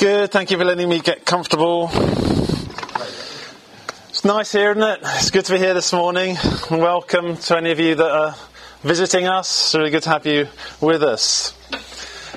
Good, 0.00 0.32
thank 0.32 0.50
you 0.50 0.56
for 0.56 0.64
letting 0.64 0.88
me 0.88 1.00
get 1.00 1.26
comfortable. 1.26 1.90
It's 4.08 4.24
nice 4.24 4.50
here, 4.50 4.70
isn't 4.70 4.82
it? 4.82 5.00
It's 5.02 5.30
good 5.30 5.44
to 5.44 5.52
be 5.52 5.58
here 5.58 5.74
this 5.74 5.92
morning. 5.92 6.38
Welcome 6.70 7.36
to 7.36 7.58
any 7.58 7.70
of 7.70 7.78
you 7.78 7.96
that 7.96 8.10
are 8.10 8.34
visiting 8.80 9.26
us. 9.26 9.50
It's 9.50 9.74
really 9.74 9.90
good 9.90 10.02
to 10.04 10.08
have 10.08 10.24
you 10.24 10.48
with 10.80 11.02
us. 11.02 11.52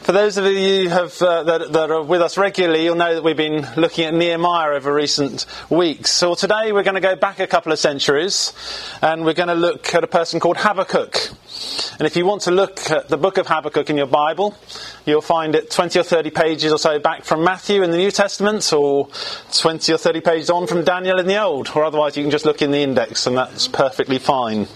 For 0.03 0.11
those 0.11 0.35
of 0.35 0.45
you 0.45 0.89
have, 0.89 1.21
uh, 1.21 1.43
that, 1.43 1.71
that, 1.71 1.89
are 1.89 2.03
with 2.03 2.21
us 2.21 2.37
regularly, 2.37 2.83
you'll 2.83 2.95
know 2.95 3.15
that 3.15 3.23
we've 3.23 3.37
been 3.37 3.65
looking 3.77 4.03
at 4.03 4.13
Nehemiah 4.13 4.71
over 4.71 4.93
recent 4.93 5.45
weeks. 5.69 6.11
So 6.11 6.35
today 6.35 6.73
we're 6.73 6.83
going 6.83 6.95
to 6.95 6.99
go 6.99 7.15
back 7.15 7.39
a 7.39 7.47
couple 7.47 7.71
of 7.71 7.79
centuries 7.79 8.51
and 9.01 9.23
we're 9.23 9.33
going 9.33 9.47
to 9.47 9.55
look 9.55 9.95
at 9.95 10.03
a 10.03 10.07
person 10.07 10.41
called 10.41 10.57
Habakkuk. 10.57 11.29
And 11.99 12.05
if 12.05 12.17
you 12.17 12.25
want 12.25 12.41
to 12.41 12.51
look 12.51 12.91
at 12.91 13.07
the 13.07 13.15
book 13.15 13.37
of 13.37 13.47
Habakkuk 13.47 13.89
in 13.89 13.95
your 13.95 14.07
Bible, 14.07 14.57
you'll 15.05 15.21
find 15.21 15.55
it 15.55 15.71
20 15.71 15.97
or 15.97 16.03
30 16.03 16.31
pages 16.31 16.73
or 16.73 16.77
so 16.77 16.99
back 16.99 17.23
from 17.23 17.41
Matthew 17.45 17.81
in 17.81 17.91
the 17.91 17.97
New 17.97 18.11
Testament 18.11 18.73
or 18.73 19.07
20 19.53 19.93
or 19.93 19.97
30 19.97 20.19
pages 20.19 20.49
on 20.49 20.67
from 20.67 20.83
Daniel 20.83 21.17
in 21.17 21.27
the 21.27 21.41
Old. 21.41 21.71
Or 21.73 21.85
otherwise 21.85 22.17
you 22.17 22.23
can 22.25 22.31
just 22.31 22.43
look 22.43 22.61
in 22.61 22.71
the 22.71 22.83
index 22.83 23.25
and 23.25 23.37
that's 23.37 23.69
perfectly 23.69 24.19
fine. 24.19 24.67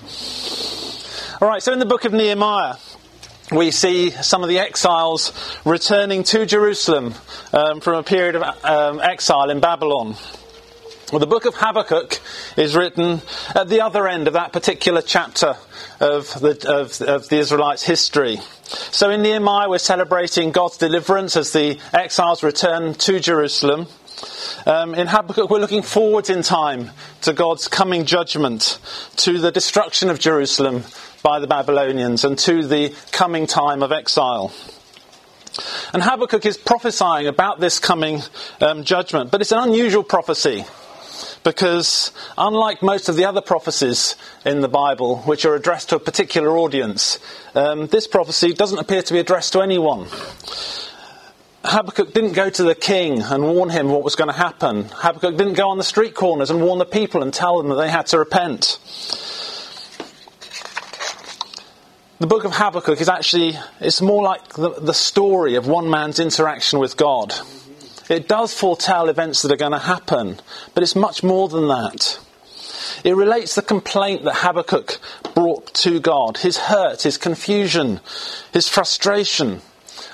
Alright, 1.41 1.63
so 1.63 1.73
in 1.73 1.79
the 1.79 1.85
book 1.85 2.05
of 2.05 2.13
Nehemiah, 2.13 2.77
we 3.51 3.71
see 3.71 4.11
some 4.11 4.43
of 4.43 4.49
the 4.49 4.59
exiles 4.59 5.31
returning 5.63 6.23
to 6.23 6.45
Jerusalem 6.45 7.13
um, 7.53 7.79
from 7.79 7.95
a 7.95 8.03
period 8.03 8.35
of 8.35 8.43
um, 8.65 8.99
exile 8.99 9.49
in 9.49 9.61
Babylon. 9.61 10.15
Well, 11.11 11.19
the 11.19 11.27
book 11.27 11.45
of 11.45 11.55
Habakkuk 11.55 12.19
is 12.57 12.75
written 12.75 13.21
at 13.55 13.69
the 13.69 13.79
other 13.79 14.05
end 14.05 14.27
of 14.27 14.33
that 14.33 14.51
particular 14.51 15.01
chapter 15.01 15.55
of 16.01 16.27
the, 16.41 16.65
of, 16.67 17.01
of 17.01 17.29
the 17.29 17.37
Israelites' 17.37 17.83
history. 17.83 18.39
So 18.63 19.09
in 19.09 19.21
Nehemiah, 19.21 19.69
we're 19.69 19.77
celebrating 19.77 20.51
God's 20.51 20.75
deliverance 20.75 21.37
as 21.37 21.53
the 21.53 21.79
exiles 21.93 22.43
return 22.43 22.95
to 22.95 23.21
Jerusalem. 23.21 23.87
Um, 24.65 24.93
in 24.93 25.07
Habakkuk, 25.07 25.49
we're 25.49 25.59
looking 25.59 25.83
forward 25.83 26.29
in 26.29 26.41
time 26.41 26.91
to 27.21 27.31
God's 27.31 27.69
coming 27.69 28.03
judgment, 28.03 28.77
to 29.17 29.37
the 29.37 29.51
destruction 29.51 30.09
of 30.09 30.19
Jerusalem 30.19 30.83
by 31.23 31.39
the 31.39 31.47
Babylonians, 31.47 32.23
and 32.23 32.37
to 32.39 32.65
the 32.65 32.93
coming 33.11 33.47
time 33.47 33.83
of 33.83 33.91
exile. 33.91 34.53
And 35.93 36.03
Habakkuk 36.03 36.45
is 36.45 36.57
prophesying 36.57 37.27
about 37.27 37.59
this 37.59 37.79
coming 37.79 38.21
um, 38.61 38.83
judgment, 38.83 39.31
but 39.31 39.41
it's 39.41 39.51
an 39.51 39.59
unusual 39.59 40.03
prophecy 40.03 40.65
because, 41.43 42.11
unlike 42.37 42.83
most 42.83 43.09
of 43.09 43.15
the 43.15 43.25
other 43.25 43.41
prophecies 43.41 44.15
in 44.45 44.61
the 44.61 44.67
Bible, 44.67 45.19
which 45.19 45.45
are 45.45 45.55
addressed 45.55 45.89
to 45.89 45.95
a 45.95 45.99
particular 45.99 46.57
audience, 46.57 47.19
um, 47.55 47.87
this 47.87 48.05
prophecy 48.05 48.53
doesn't 48.53 48.77
appear 48.77 49.01
to 49.01 49.13
be 49.13 49.19
addressed 49.19 49.53
to 49.53 49.61
anyone. 49.61 50.07
Habakkuk 51.63 52.13
didn't 52.13 52.33
go 52.33 52.49
to 52.49 52.63
the 52.63 52.75
king 52.75 53.21
and 53.21 53.43
warn 53.43 53.69
him 53.69 53.89
what 53.89 54.03
was 54.03 54.15
going 54.15 54.29
to 54.29 54.35
happen. 54.35 54.85
Habakkuk 54.91 55.37
didn't 55.37 55.53
go 55.53 55.69
on 55.69 55.77
the 55.77 55.83
street 55.83 56.15
corners 56.15 56.49
and 56.49 56.61
warn 56.61 56.79
the 56.79 56.85
people 56.85 57.23
and 57.23 57.33
tell 57.33 57.57
them 57.57 57.69
that 57.69 57.75
they 57.75 57.89
had 57.89 58.07
to 58.07 58.19
repent. 58.19 58.77
The 62.19 62.25
book 62.25 62.45
of 62.45 62.55
Habakkuk 62.55 62.99
is 62.99 63.09
actually, 63.09 63.59
it's 63.79 64.01
more 64.01 64.23
like 64.23 64.53
the, 64.53 64.71
the 64.71 64.93
story 64.93 65.53
of 65.53 65.67
one 65.67 65.87
man's 65.87 66.19
interaction 66.19 66.79
with 66.79 66.97
God. 66.97 67.35
It 68.09 68.27
does 68.27 68.55
foretell 68.55 69.09
events 69.09 69.43
that 69.43 69.51
are 69.51 69.55
going 69.55 69.73
to 69.73 69.77
happen, 69.77 70.39
but 70.73 70.81
it's 70.81 70.95
much 70.95 71.21
more 71.21 71.47
than 71.47 71.67
that. 71.67 72.19
It 73.03 73.15
relates 73.15 73.53
the 73.53 73.61
complaint 73.61 74.23
that 74.23 74.37
Habakkuk 74.37 74.99
brought 75.35 75.71
to 75.75 75.99
God, 75.99 76.37
his 76.37 76.57
hurt, 76.57 77.03
his 77.03 77.19
confusion, 77.19 77.99
his 78.51 78.67
frustration, 78.67 79.61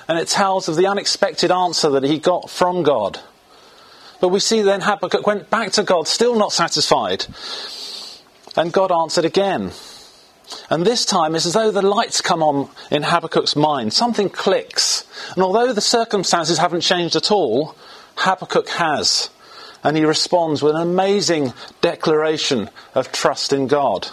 and 0.06 0.18
it 0.18 0.28
tells 0.28 0.68
of 0.68 0.76
the 0.76 0.86
unexpected 0.86 1.50
answer 1.50 1.88
that 1.88 2.04
he 2.04 2.18
got 2.18 2.50
from 2.50 2.82
God. 2.82 3.20
But 4.20 4.28
we 4.28 4.40
see 4.40 4.60
then 4.60 4.82
Habakkuk 4.82 5.26
went 5.26 5.48
back 5.48 5.72
to 5.72 5.82
God, 5.82 6.06
still 6.06 6.34
not 6.34 6.52
satisfied, 6.52 7.24
and 8.58 8.74
God 8.74 8.92
answered 8.92 9.24
again. 9.24 9.72
And 10.70 10.86
this 10.86 11.04
time 11.04 11.34
it's 11.34 11.46
as 11.46 11.54
though 11.54 11.70
the 11.70 11.82
lights 11.82 12.20
come 12.20 12.42
on 12.42 12.68
in 12.90 13.02
Habakkuk's 13.02 13.56
mind. 13.56 13.92
Something 13.92 14.28
clicks. 14.28 15.04
And 15.34 15.42
although 15.42 15.72
the 15.72 15.80
circumstances 15.80 16.58
haven't 16.58 16.82
changed 16.82 17.16
at 17.16 17.30
all, 17.30 17.76
Habakkuk 18.16 18.68
has. 18.70 19.30
And 19.82 19.96
he 19.96 20.04
responds 20.04 20.62
with 20.62 20.74
an 20.74 20.82
amazing 20.82 21.52
declaration 21.80 22.70
of 22.94 23.12
trust 23.12 23.52
in 23.52 23.66
God. 23.66 24.08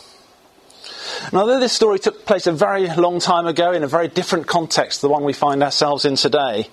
Now, 1.31 1.41
although 1.41 1.59
this 1.59 1.73
story 1.73 1.99
took 1.99 2.25
place 2.25 2.47
a 2.47 2.51
very 2.51 2.87
long 2.87 3.19
time 3.19 3.45
ago 3.45 3.71
in 3.71 3.83
a 3.83 3.87
very 3.87 4.07
different 4.07 4.47
context 4.47 5.01
the 5.01 5.09
one 5.09 5.23
we 5.23 5.33
find 5.33 5.63
ourselves 5.63 6.05
in 6.05 6.15
today, 6.15 6.69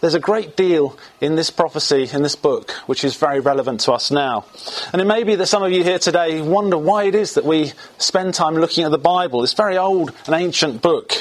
there's 0.00 0.14
a 0.14 0.20
great 0.20 0.56
deal 0.56 0.98
in 1.20 1.36
this 1.36 1.50
prophecy, 1.50 2.08
in 2.12 2.22
this 2.22 2.36
book, 2.36 2.70
which 2.86 3.04
is 3.04 3.16
very 3.16 3.40
relevant 3.40 3.80
to 3.80 3.92
us 3.92 4.10
now. 4.10 4.44
And 4.92 5.00
it 5.00 5.06
may 5.06 5.24
be 5.24 5.34
that 5.36 5.46
some 5.46 5.62
of 5.62 5.72
you 5.72 5.84
here 5.84 5.98
today 5.98 6.40
wonder 6.42 6.78
why 6.78 7.04
it 7.04 7.14
is 7.14 7.34
that 7.34 7.44
we 7.44 7.72
spend 7.98 8.34
time 8.34 8.54
looking 8.54 8.84
at 8.84 8.90
the 8.90 8.98
Bible, 8.98 9.40
this 9.40 9.54
very 9.54 9.78
old 9.78 10.12
and 10.26 10.34
ancient 10.34 10.82
book. 10.82 11.12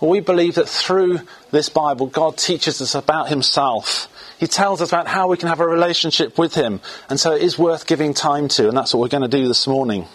Well, 0.00 0.10
we 0.10 0.20
believe 0.20 0.54
that 0.54 0.68
through 0.68 1.20
this 1.50 1.68
Bible, 1.68 2.06
God 2.06 2.36
teaches 2.36 2.80
us 2.80 2.94
about 2.94 3.28
Himself. 3.28 4.08
He 4.38 4.46
tells 4.46 4.80
us 4.80 4.90
about 4.90 5.08
how 5.08 5.28
we 5.28 5.36
can 5.36 5.48
have 5.48 5.60
a 5.60 5.66
relationship 5.66 6.38
with 6.38 6.54
Him. 6.54 6.80
And 7.10 7.18
so 7.18 7.32
it 7.32 7.42
is 7.42 7.58
worth 7.58 7.86
giving 7.86 8.14
time 8.14 8.48
to, 8.48 8.68
and 8.68 8.76
that's 8.76 8.94
what 8.94 9.00
we're 9.00 9.08
going 9.08 9.28
to 9.28 9.36
do 9.36 9.48
this 9.48 9.66
morning. 9.66 10.06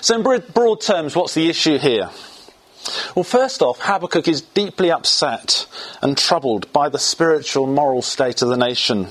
So, 0.00 0.16
in 0.16 0.22
broad 0.52 0.80
terms, 0.80 1.16
what's 1.16 1.34
the 1.34 1.48
issue 1.48 1.78
here? 1.78 2.10
Well, 3.14 3.24
first 3.24 3.62
off, 3.62 3.78
Habakkuk 3.80 4.28
is 4.28 4.40
deeply 4.40 4.90
upset 4.90 5.66
and 6.00 6.16
troubled 6.16 6.72
by 6.72 6.88
the 6.88 6.98
spiritual 6.98 7.66
moral 7.66 8.02
state 8.02 8.42
of 8.42 8.48
the 8.48 8.56
nation. 8.56 9.08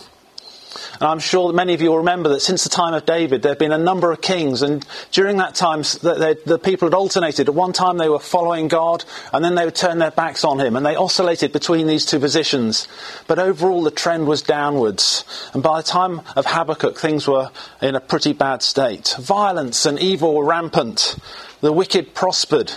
And 0.93 1.03
I'm 1.03 1.19
sure 1.19 1.47
that 1.47 1.55
many 1.55 1.73
of 1.73 1.81
you 1.81 1.89
will 1.89 1.97
remember 1.97 2.29
that 2.29 2.41
since 2.41 2.63
the 2.63 2.69
time 2.69 2.93
of 2.93 3.05
David, 3.05 3.41
there 3.41 3.51
have 3.51 3.59
been 3.59 3.71
a 3.71 3.77
number 3.77 4.11
of 4.11 4.21
kings, 4.21 4.61
and 4.61 4.85
during 5.11 5.37
that 5.37 5.55
time, 5.55 5.81
the 5.81 6.59
people 6.63 6.87
had 6.87 6.93
alternated. 6.93 7.49
At 7.49 7.55
one 7.55 7.73
time, 7.73 7.97
they 7.97 8.07
were 8.07 8.19
following 8.19 8.67
God, 8.67 9.03
and 9.33 9.43
then 9.43 9.55
they 9.55 9.65
would 9.65 9.75
turn 9.75 9.97
their 9.97 10.11
backs 10.11 10.43
on 10.43 10.59
Him, 10.59 10.75
and 10.75 10.85
they 10.85 10.95
oscillated 10.95 11.51
between 11.53 11.87
these 11.87 12.05
two 12.05 12.19
positions. 12.19 12.87
But 13.27 13.39
overall, 13.39 13.83
the 13.83 13.91
trend 13.91 14.27
was 14.27 14.41
downwards. 14.41 15.23
And 15.53 15.63
by 15.63 15.81
the 15.81 15.87
time 15.87 16.21
of 16.35 16.45
Habakkuk, 16.45 16.97
things 16.97 17.27
were 17.27 17.49
in 17.81 17.95
a 17.95 18.01
pretty 18.01 18.33
bad 18.33 18.61
state. 18.61 19.15
Violence 19.19 19.85
and 19.85 19.99
evil 19.99 20.35
were 20.35 20.45
rampant. 20.45 21.15
The 21.61 21.73
wicked 21.73 22.13
prospered. 22.13 22.73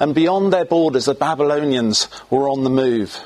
And 0.00 0.14
beyond 0.14 0.52
their 0.52 0.64
borders, 0.64 1.06
the 1.06 1.14
Babylonians 1.14 2.08
were 2.30 2.48
on 2.48 2.64
the 2.64 2.70
move. 2.70 3.18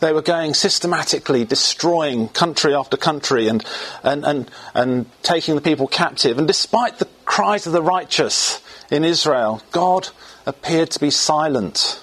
They 0.00 0.12
were 0.12 0.22
going 0.22 0.54
systematically 0.54 1.44
destroying 1.44 2.28
country 2.28 2.74
after 2.74 2.96
country 2.96 3.48
and, 3.48 3.64
and, 4.02 4.24
and, 4.24 4.50
and 4.74 5.06
taking 5.22 5.54
the 5.54 5.60
people 5.60 5.86
captive. 5.86 6.38
And 6.38 6.46
despite 6.46 6.98
the 6.98 7.08
cries 7.24 7.66
of 7.66 7.72
the 7.72 7.82
righteous 7.82 8.60
in 8.90 9.04
Israel, 9.04 9.62
God 9.70 10.08
appeared 10.44 10.90
to 10.92 11.00
be 11.00 11.10
silent. 11.10 12.00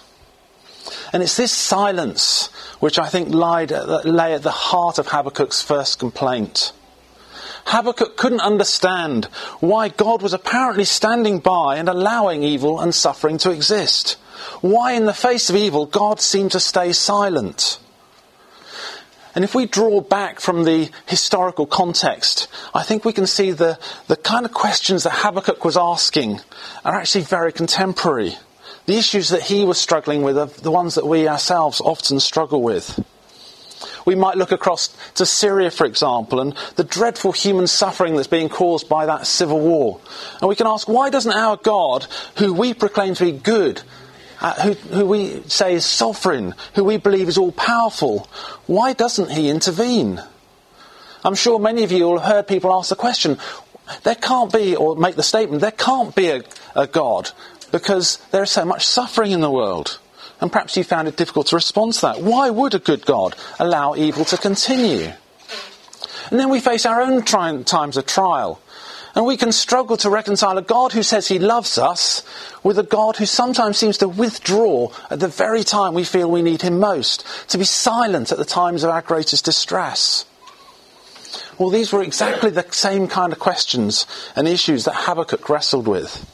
And 1.11 1.21
it's 1.21 1.37
this 1.37 1.51
silence 1.51 2.47
which 2.79 2.97
I 2.97 3.07
think 3.07 3.29
lied, 3.29 3.71
lay 3.71 4.33
at 4.33 4.43
the 4.43 4.51
heart 4.51 4.97
of 4.97 5.07
Habakkuk's 5.07 5.61
first 5.61 5.99
complaint. 5.99 6.73
Habakkuk 7.65 8.17
couldn't 8.17 8.41
understand 8.41 9.25
why 9.59 9.89
God 9.89 10.21
was 10.21 10.33
apparently 10.33 10.85
standing 10.85 11.39
by 11.39 11.77
and 11.77 11.89
allowing 11.89 12.43
evil 12.43 12.79
and 12.79 12.93
suffering 12.93 13.37
to 13.39 13.51
exist. 13.51 14.17
Why, 14.61 14.93
in 14.93 15.05
the 15.05 15.13
face 15.13 15.49
of 15.49 15.55
evil, 15.55 15.85
God 15.85 16.19
seemed 16.19 16.51
to 16.51 16.59
stay 16.59 16.93
silent. 16.93 17.79
And 19.35 19.43
if 19.43 19.55
we 19.55 19.65
draw 19.65 20.01
back 20.01 20.39
from 20.39 20.63
the 20.63 20.91
historical 21.07 21.65
context, 21.65 22.47
I 22.73 22.83
think 22.83 23.03
we 23.03 23.13
can 23.13 23.25
see 23.25 23.51
the, 23.51 23.79
the 24.07 24.15
kind 24.15 24.45
of 24.45 24.53
questions 24.53 25.03
that 25.03 25.13
Habakkuk 25.13 25.65
was 25.65 25.77
asking 25.77 26.39
are 26.85 26.93
actually 26.93 27.23
very 27.23 27.51
contemporary. 27.51 28.37
The 28.85 28.97
issues 28.97 29.29
that 29.29 29.43
he 29.43 29.65
was 29.65 29.79
struggling 29.79 30.21
with 30.21 30.37
are 30.37 30.45
the 30.45 30.69
ones 30.71 30.95
that 30.95 31.07
we 31.07 31.27
ourselves 31.27 31.81
often 31.81 32.19
struggle 32.19 32.61
with. 32.61 33.03
We 34.05 34.15
might 34.15 34.37
look 34.37 34.51
across 34.51 34.95
to 35.15 35.25
Syria, 35.25 35.71
for 35.71 35.85
example, 35.85 36.39
and 36.39 36.55
the 36.75 36.83
dreadful 36.83 37.31
human 37.31 37.67
suffering 37.67 38.15
that's 38.15 38.27
being 38.27 38.49
caused 38.49 38.89
by 38.89 39.05
that 39.05 39.27
civil 39.27 39.59
war. 39.59 39.99
And 40.41 40.49
we 40.49 40.55
can 40.55 40.67
ask, 40.67 40.87
why 40.87 41.09
doesn't 41.09 41.31
our 41.31 41.57
God, 41.57 42.05
who 42.37 42.53
we 42.53 42.73
proclaim 42.73 43.15
to 43.15 43.25
be 43.25 43.31
good, 43.31 43.81
uh, 44.41 44.53
who, 44.61 44.73
who 44.73 45.05
we 45.05 45.41
say 45.43 45.73
is 45.73 45.85
sovereign, 45.85 46.53
who 46.75 46.83
we 46.83 46.97
believe 46.97 47.29
is 47.29 47.37
all 47.37 47.53
powerful, 47.53 48.27
why 48.65 48.93
doesn't 48.93 49.31
he 49.31 49.49
intervene? 49.49 50.21
I'm 51.23 51.35
sure 51.35 51.59
many 51.59 51.83
of 51.83 51.91
you 51.91 52.05
will 52.05 52.19
have 52.19 52.31
heard 52.31 52.47
people 52.47 52.73
ask 52.73 52.89
the 52.89 52.95
question, 52.95 53.37
there 54.03 54.15
can't 54.15 54.51
be, 54.51 54.75
or 54.75 54.95
make 54.95 55.15
the 55.15 55.23
statement, 55.23 55.61
there 55.61 55.71
can't 55.71 56.13
be 56.13 56.29
a, 56.29 56.43
a 56.75 56.87
God 56.87 57.31
because 57.71 58.17
there 58.31 58.43
is 58.43 58.51
so 58.51 58.65
much 58.65 58.85
suffering 58.85 59.31
in 59.31 59.41
the 59.41 59.51
world. 59.51 59.99
And 60.43 60.51
perhaps 60.51 60.75
you 60.75 60.83
found 60.83 61.07
it 61.07 61.15
difficult 61.15 61.47
to 61.47 61.55
respond 61.55 61.93
to 61.93 62.01
that. 62.01 62.21
Why 62.21 62.49
would 62.49 62.75
a 62.75 62.79
good 62.79 63.05
God 63.05 63.33
allow 63.61 63.95
evil 63.95 64.25
to 64.25 64.35
continue? 64.35 65.13
And 66.29 66.37
then 66.37 66.49
we 66.49 66.59
face 66.59 66.85
our 66.85 67.01
own 67.01 67.23
tri- 67.23 67.63
times 67.63 67.95
of 67.95 68.05
trial. 68.05 68.59
And 69.15 69.25
we 69.25 69.37
can 69.37 69.53
struggle 69.53 69.95
to 69.95 70.09
reconcile 70.09 70.57
a 70.57 70.61
God 70.61 70.91
who 70.91 71.01
says 71.01 71.29
he 71.29 71.39
loves 71.39 71.77
us 71.77 72.25
with 72.61 72.77
a 72.77 72.83
God 72.83 73.15
who 73.15 73.25
sometimes 73.25 73.77
seems 73.77 73.99
to 73.99 74.09
withdraw 74.09 74.89
at 75.09 75.21
the 75.21 75.29
very 75.29 75.63
time 75.63 75.93
we 75.93 76.03
feel 76.03 76.29
we 76.29 76.41
need 76.41 76.61
him 76.61 76.77
most, 76.77 77.25
to 77.47 77.57
be 77.57 77.63
silent 77.63 78.33
at 78.33 78.37
the 78.37 78.43
times 78.43 78.83
of 78.83 78.89
our 78.89 79.01
greatest 79.01 79.45
distress. 79.45 80.25
Well, 81.57 81.69
these 81.69 81.93
were 81.93 82.03
exactly 82.03 82.49
the 82.49 82.65
same 82.69 83.07
kind 83.07 83.31
of 83.31 83.39
questions 83.39 84.05
and 84.35 84.45
issues 84.45 84.83
that 84.83 84.95
Habakkuk 85.07 85.47
wrestled 85.47 85.87
with. 85.87 86.29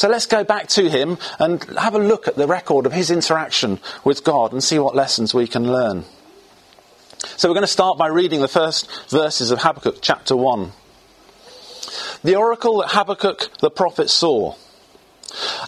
So 0.00 0.08
let's 0.08 0.24
go 0.24 0.44
back 0.44 0.66
to 0.68 0.88
him 0.88 1.18
and 1.38 1.62
have 1.76 1.94
a 1.94 1.98
look 1.98 2.26
at 2.26 2.34
the 2.34 2.46
record 2.46 2.86
of 2.86 2.92
his 2.94 3.10
interaction 3.10 3.78
with 4.02 4.24
God 4.24 4.50
and 4.50 4.64
see 4.64 4.78
what 4.78 4.96
lessons 4.96 5.34
we 5.34 5.46
can 5.46 5.70
learn. 5.70 6.06
So 7.36 7.50
we're 7.50 7.54
going 7.54 7.64
to 7.64 7.66
start 7.66 7.98
by 7.98 8.06
reading 8.06 8.40
the 8.40 8.48
first 8.48 8.88
verses 9.10 9.50
of 9.50 9.58
Habakkuk 9.58 9.98
chapter 10.00 10.34
1. 10.34 10.72
The 12.24 12.36
oracle 12.36 12.78
that 12.78 12.92
Habakkuk 12.92 13.58
the 13.58 13.70
prophet 13.70 14.08
saw. 14.08 14.54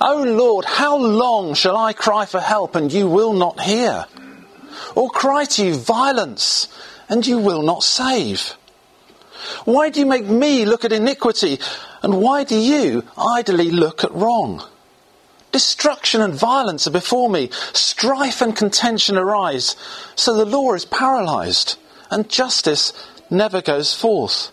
O 0.01 0.23
Lord, 0.23 0.65
how 0.65 0.97
long 0.97 1.53
shall 1.53 1.77
I 1.77 1.93
cry 1.93 2.25
for 2.25 2.41
help 2.41 2.75
and 2.75 2.91
you 2.91 3.09
will 3.09 3.35
not 3.35 3.61
hear? 3.61 4.07
Or 4.95 5.11
cry 5.11 5.45
to 5.45 5.67
you 5.67 5.75
violence 5.75 6.69
and 7.11 7.27
you 7.27 7.37
will 7.37 7.61
not 7.61 7.83
save? 7.83 8.55
Why 9.67 9.91
do 9.91 10.01
you 10.01 10.07
make 10.07 10.25
me 10.25 10.65
look 10.65 10.87
at 10.87 10.93
iniquity 10.93 11.59
and 12.03 12.21
why 12.21 12.45
do 12.45 12.57
you 12.59 13.05
idly 13.17 13.71
look 13.71 14.05
at 14.05 14.13
wrong? 14.13 14.65
Destruction 15.53 16.21
and 16.21 16.35
violence 16.35 16.87
are 16.87 16.93
before 16.93 17.29
me. 17.29 17.51
Strife 17.73 18.41
and 18.41 18.57
contention 18.57 19.19
arise. 19.19 19.77
So 20.17 20.35
the 20.35 20.47
law 20.47 20.73
is 20.73 20.85
paralyzed 20.85 21.77
and 22.11 22.29
justice 22.29 22.93
never 23.31 23.63
goes 23.63 23.95
forth. 23.95 24.51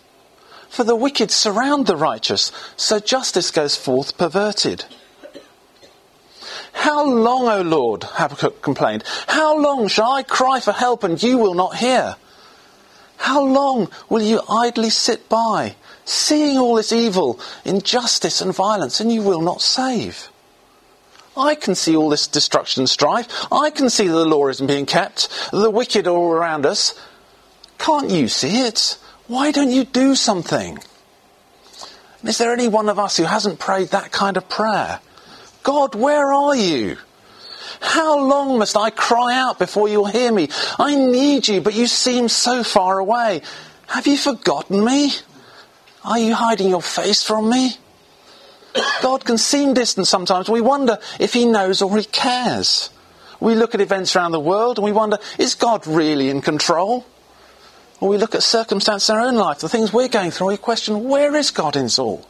For 0.68 0.84
the 0.84 0.94
wicked 0.94 1.30
surround 1.30 1.86
the 1.86 1.96
righteous, 1.96 2.52
so 2.76 3.00
justice 3.00 3.50
goes 3.50 3.76
forth 3.76 4.16
perverted. 4.16 4.84
How 6.72 7.04
long, 7.04 7.48
O 7.48 7.62
Lord, 7.62 8.04
Habakkuk 8.04 8.62
complained, 8.62 9.02
how 9.26 9.58
long 9.58 9.88
shall 9.88 10.12
I 10.12 10.22
cry 10.22 10.60
for 10.60 10.72
help 10.72 11.02
and 11.02 11.20
you 11.20 11.38
will 11.38 11.54
not 11.54 11.76
hear? 11.76 12.16
How 13.16 13.42
long 13.42 13.90
will 14.08 14.22
you 14.22 14.40
idly 14.48 14.90
sit 14.90 15.28
by, 15.28 15.74
seeing 16.04 16.58
all 16.58 16.74
this 16.74 16.92
evil, 16.92 17.40
injustice 17.64 18.40
and 18.40 18.54
violence, 18.54 19.00
and 19.00 19.12
you 19.12 19.22
will 19.22 19.42
not 19.42 19.62
save? 19.62 20.28
I 21.36 21.54
can 21.54 21.74
see 21.74 21.96
all 21.96 22.08
this 22.08 22.26
destruction 22.26 22.82
and 22.82 22.90
strife. 22.90 23.28
I 23.52 23.70
can 23.70 23.88
see 23.88 24.08
that 24.08 24.12
the 24.12 24.24
law 24.24 24.48
isn't 24.48 24.66
being 24.66 24.86
kept. 24.86 25.28
The 25.52 25.70
wicked 25.70 26.06
are 26.06 26.16
all 26.16 26.32
around 26.32 26.66
us. 26.66 26.94
Can't 27.78 28.10
you 28.10 28.28
see 28.28 28.60
it? 28.60 28.98
Why 29.26 29.52
don't 29.52 29.70
you 29.70 29.84
do 29.84 30.14
something? 30.14 30.78
Is 32.24 32.38
there 32.38 32.52
any 32.52 32.68
one 32.68 32.88
of 32.88 32.98
us 32.98 33.16
who 33.16 33.24
hasn't 33.24 33.58
prayed 33.58 33.88
that 33.88 34.12
kind 34.12 34.36
of 34.36 34.48
prayer? 34.48 35.00
God, 35.62 35.94
where 35.94 36.32
are 36.32 36.54
you? 36.54 36.96
How 37.80 38.18
long 38.18 38.58
must 38.58 38.76
I 38.76 38.90
cry 38.90 39.38
out 39.38 39.58
before 39.58 39.88
you'll 39.88 40.04
hear 40.06 40.30
me? 40.30 40.48
I 40.78 40.96
need 40.96 41.48
you, 41.48 41.60
but 41.60 41.74
you 41.74 41.86
seem 41.86 42.28
so 42.28 42.62
far 42.62 42.98
away. 42.98 43.42
Have 43.86 44.06
you 44.06 44.18
forgotten 44.18 44.84
me? 44.84 45.12
Are 46.04 46.18
you 46.18 46.34
hiding 46.34 46.70
your 46.70 46.82
face 46.82 47.22
from 47.22 47.50
me? 47.50 47.76
God 49.02 49.24
can 49.24 49.38
seem 49.38 49.74
distant 49.74 50.06
sometimes. 50.06 50.48
We 50.48 50.60
wonder 50.60 50.98
if 51.18 51.32
he 51.32 51.44
knows 51.44 51.82
or 51.82 51.96
he 51.96 52.04
cares. 52.04 52.90
We 53.40 53.54
look 53.54 53.74
at 53.74 53.80
events 53.80 54.14
around 54.14 54.32
the 54.32 54.40
world 54.40 54.78
and 54.78 54.84
we 54.84 54.92
wonder, 54.92 55.18
is 55.38 55.54
God 55.54 55.86
really 55.86 56.28
in 56.28 56.40
control? 56.40 57.04
Or 58.00 58.08
we 58.08 58.16
look 58.16 58.34
at 58.34 58.42
circumstances 58.42 59.10
in 59.10 59.16
our 59.16 59.22
own 59.22 59.34
life, 59.34 59.58
the 59.58 59.68
things 59.68 59.92
we're 59.92 60.08
going 60.08 60.30
through, 60.30 60.48
and 60.48 60.58
we 60.58 60.62
question, 60.62 61.04
where 61.04 61.34
is 61.34 61.50
God 61.50 61.76
in 61.76 61.86
it 61.86 61.98
all? 61.98 62.26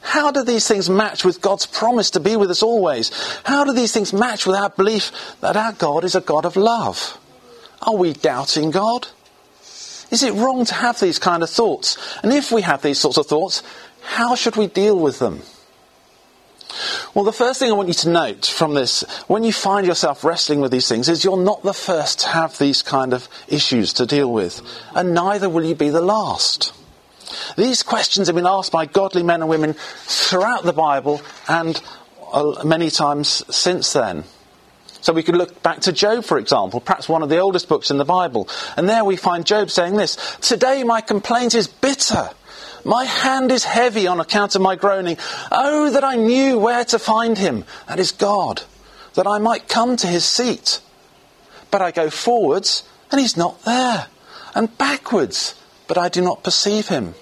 How 0.00 0.30
do 0.30 0.42
these 0.42 0.66
things 0.66 0.88
match 0.88 1.24
with 1.24 1.40
God's 1.40 1.66
promise 1.66 2.10
to 2.12 2.20
be 2.20 2.36
with 2.36 2.50
us 2.50 2.62
always? 2.62 3.10
How 3.44 3.64
do 3.64 3.72
these 3.72 3.92
things 3.92 4.12
match 4.12 4.46
with 4.46 4.56
our 4.56 4.70
belief 4.70 5.36
that 5.40 5.56
our 5.56 5.72
God 5.72 6.04
is 6.04 6.14
a 6.14 6.20
God 6.20 6.44
of 6.44 6.56
love? 6.56 7.18
Are 7.82 7.94
we 7.94 8.12
doubting 8.12 8.70
God? 8.70 9.08
Is 10.10 10.22
it 10.22 10.34
wrong 10.34 10.64
to 10.64 10.74
have 10.74 10.98
these 11.00 11.18
kind 11.18 11.42
of 11.42 11.50
thoughts? 11.50 11.98
And 12.22 12.32
if 12.32 12.50
we 12.50 12.62
have 12.62 12.82
these 12.82 12.98
sorts 12.98 13.18
of 13.18 13.26
thoughts, 13.26 13.62
how 14.02 14.34
should 14.34 14.56
we 14.56 14.66
deal 14.66 14.98
with 14.98 15.18
them? 15.18 15.42
Well, 17.14 17.24
the 17.24 17.32
first 17.32 17.58
thing 17.58 17.70
I 17.70 17.74
want 17.74 17.88
you 17.88 17.94
to 17.94 18.10
note 18.10 18.46
from 18.46 18.74
this, 18.74 19.02
when 19.26 19.42
you 19.42 19.52
find 19.52 19.86
yourself 19.86 20.24
wrestling 20.24 20.60
with 20.60 20.70
these 20.70 20.88
things, 20.88 21.08
is 21.08 21.24
you're 21.24 21.42
not 21.42 21.62
the 21.62 21.74
first 21.74 22.20
to 22.20 22.28
have 22.28 22.56
these 22.58 22.82
kind 22.82 23.12
of 23.12 23.28
issues 23.48 23.92
to 23.94 24.06
deal 24.06 24.32
with, 24.32 24.62
and 24.94 25.14
neither 25.14 25.48
will 25.48 25.64
you 25.64 25.74
be 25.74 25.88
the 25.88 26.00
last. 26.00 26.72
These 27.56 27.82
questions 27.82 28.28
have 28.28 28.36
been 28.36 28.46
asked 28.46 28.72
by 28.72 28.86
godly 28.86 29.22
men 29.22 29.40
and 29.40 29.50
women 29.50 29.74
throughout 29.74 30.62
the 30.62 30.72
Bible 30.72 31.20
and 31.48 31.80
uh, 32.32 32.62
many 32.64 32.90
times 32.90 33.42
since 33.54 33.92
then. 33.92 34.24
So 35.00 35.12
we 35.12 35.22
could 35.22 35.36
look 35.36 35.62
back 35.62 35.80
to 35.82 35.92
Job, 35.92 36.24
for 36.24 36.38
example, 36.38 36.80
perhaps 36.80 37.08
one 37.08 37.22
of 37.22 37.28
the 37.28 37.38
oldest 37.38 37.68
books 37.68 37.90
in 37.90 37.98
the 37.98 38.04
Bible. 38.04 38.48
And 38.76 38.88
there 38.88 39.04
we 39.04 39.16
find 39.16 39.46
Job 39.46 39.70
saying 39.70 39.96
this 39.96 40.16
Today 40.40 40.82
my 40.84 41.00
complaint 41.00 41.54
is 41.54 41.68
bitter. 41.68 42.30
My 42.84 43.04
hand 43.04 43.50
is 43.52 43.64
heavy 43.64 44.06
on 44.06 44.20
account 44.20 44.54
of 44.54 44.62
my 44.62 44.76
groaning. 44.76 45.18
Oh, 45.50 45.90
that 45.90 46.04
I 46.04 46.14
knew 46.14 46.58
where 46.58 46.84
to 46.86 46.98
find 46.98 47.36
him, 47.36 47.64
that 47.86 47.98
is 47.98 48.12
God, 48.12 48.62
that 49.14 49.26
I 49.26 49.38
might 49.38 49.68
come 49.68 49.96
to 49.96 50.06
his 50.06 50.24
seat. 50.24 50.80
But 51.70 51.82
I 51.82 51.90
go 51.90 52.08
forwards, 52.08 52.84
and 53.10 53.20
he's 53.20 53.36
not 53.36 53.62
there, 53.64 54.06
and 54.54 54.76
backwards, 54.78 55.54
but 55.86 55.98
I 55.98 56.08
do 56.08 56.22
not 56.22 56.42
perceive 56.42 56.88
him. 56.88 57.14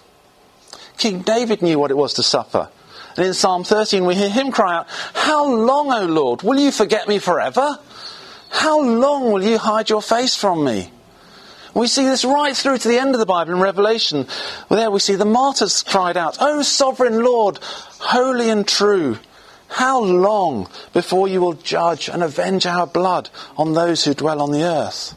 King 0.98 1.22
David 1.22 1.62
knew 1.62 1.78
what 1.78 1.90
it 1.90 1.96
was 1.96 2.14
to 2.14 2.22
suffer. 2.22 2.68
And 3.16 3.26
in 3.26 3.34
Psalm 3.34 3.64
13, 3.64 4.04
we 4.04 4.14
hear 4.14 4.28
him 4.28 4.52
cry 4.52 4.76
out, 4.76 4.88
How 5.14 5.46
long, 5.46 5.90
O 5.90 6.04
Lord, 6.06 6.42
will 6.42 6.58
you 6.58 6.70
forget 6.70 7.08
me 7.08 7.18
forever? 7.18 7.78
How 8.50 8.80
long 8.80 9.32
will 9.32 9.42
you 9.42 9.58
hide 9.58 9.90
your 9.90 10.02
face 10.02 10.36
from 10.36 10.64
me? 10.64 10.90
We 11.74 11.88
see 11.88 12.04
this 12.04 12.24
right 12.24 12.56
through 12.56 12.78
to 12.78 12.88
the 12.88 12.98
end 12.98 13.14
of 13.14 13.18
the 13.18 13.26
Bible 13.26 13.52
in 13.52 13.60
Revelation. 13.60 14.26
There 14.70 14.90
we 14.90 14.98
see 14.98 15.14
the 15.14 15.26
martyrs 15.26 15.82
cried 15.82 16.16
out, 16.16 16.38
O 16.40 16.62
sovereign 16.62 17.22
Lord, 17.22 17.58
holy 17.98 18.48
and 18.48 18.66
true, 18.66 19.18
how 19.68 20.02
long 20.02 20.68
before 20.94 21.28
you 21.28 21.40
will 21.40 21.52
judge 21.52 22.08
and 22.08 22.22
avenge 22.22 22.66
our 22.66 22.86
blood 22.86 23.28
on 23.58 23.74
those 23.74 24.04
who 24.04 24.14
dwell 24.14 24.40
on 24.40 24.52
the 24.52 24.62
earth? 24.62 25.14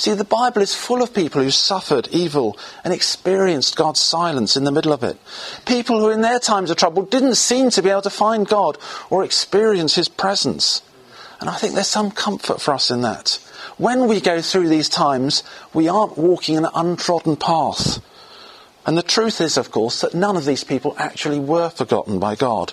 See, 0.00 0.14
the 0.14 0.24
Bible 0.24 0.62
is 0.62 0.74
full 0.74 1.02
of 1.02 1.12
people 1.12 1.42
who 1.42 1.50
suffered 1.50 2.08
evil 2.08 2.56
and 2.84 2.94
experienced 2.94 3.76
God's 3.76 4.00
silence 4.00 4.56
in 4.56 4.64
the 4.64 4.72
middle 4.72 4.94
of 4.94 5.04
it. 5.04 5.18
People 5.66 6.00
who, 6.00 6.08
in 6.08 6.22
their 6.22 6.38
times 6.38 6.70
of 6.70 6.78
trouble, 6.78 7.02
didn't 7.02 7.34
seem 7.34 7.68
to 7.68 7.82
be 7.82 7.90
able 7.90 8.00
to 8.00 8.08
find 8.08 8.48
God 8.48 8.78
or 9.10 9.24
experience 9.24 9.96
His 9.96 10.08
presence. 10.08 10.80
And 11.38 11.50
I 11.50 11.56
think 11.56 11.74
there's 11.74 11.86
some 11.86 12.10
comfort 12.10 12.62
for 12.62 12.72
us 12.72 12.90
in 12.90 13.02
that 13.02 13.38
when 13.76 14.08
we 14.08 14.22
go 14.22 14.40
through 14.40 14.70
these 14.70 14.88
times, 14.88 15.42
we 15.74 15.86
aren't 15.86 16.16
walking 16.16 16.56
an 16.56 16.68
untrodden 16.74 17.36
path. 17.36 17.98
And 18.86 18.96
the 18.96 19.02
truth 19.02 19.42
is, 19.42 19.58
of 19.58 19.70
course, 19.70 20.00
that 20.00 20.14
none 20.14 20.38
of 20.38 20.46
these 20.46 20.64
people 20.64 20.94
actually 20.96 21.38
were 21.38 21.68
forgotten 21.68 22.18
by 22.18 22.36
God. 22.36 22.72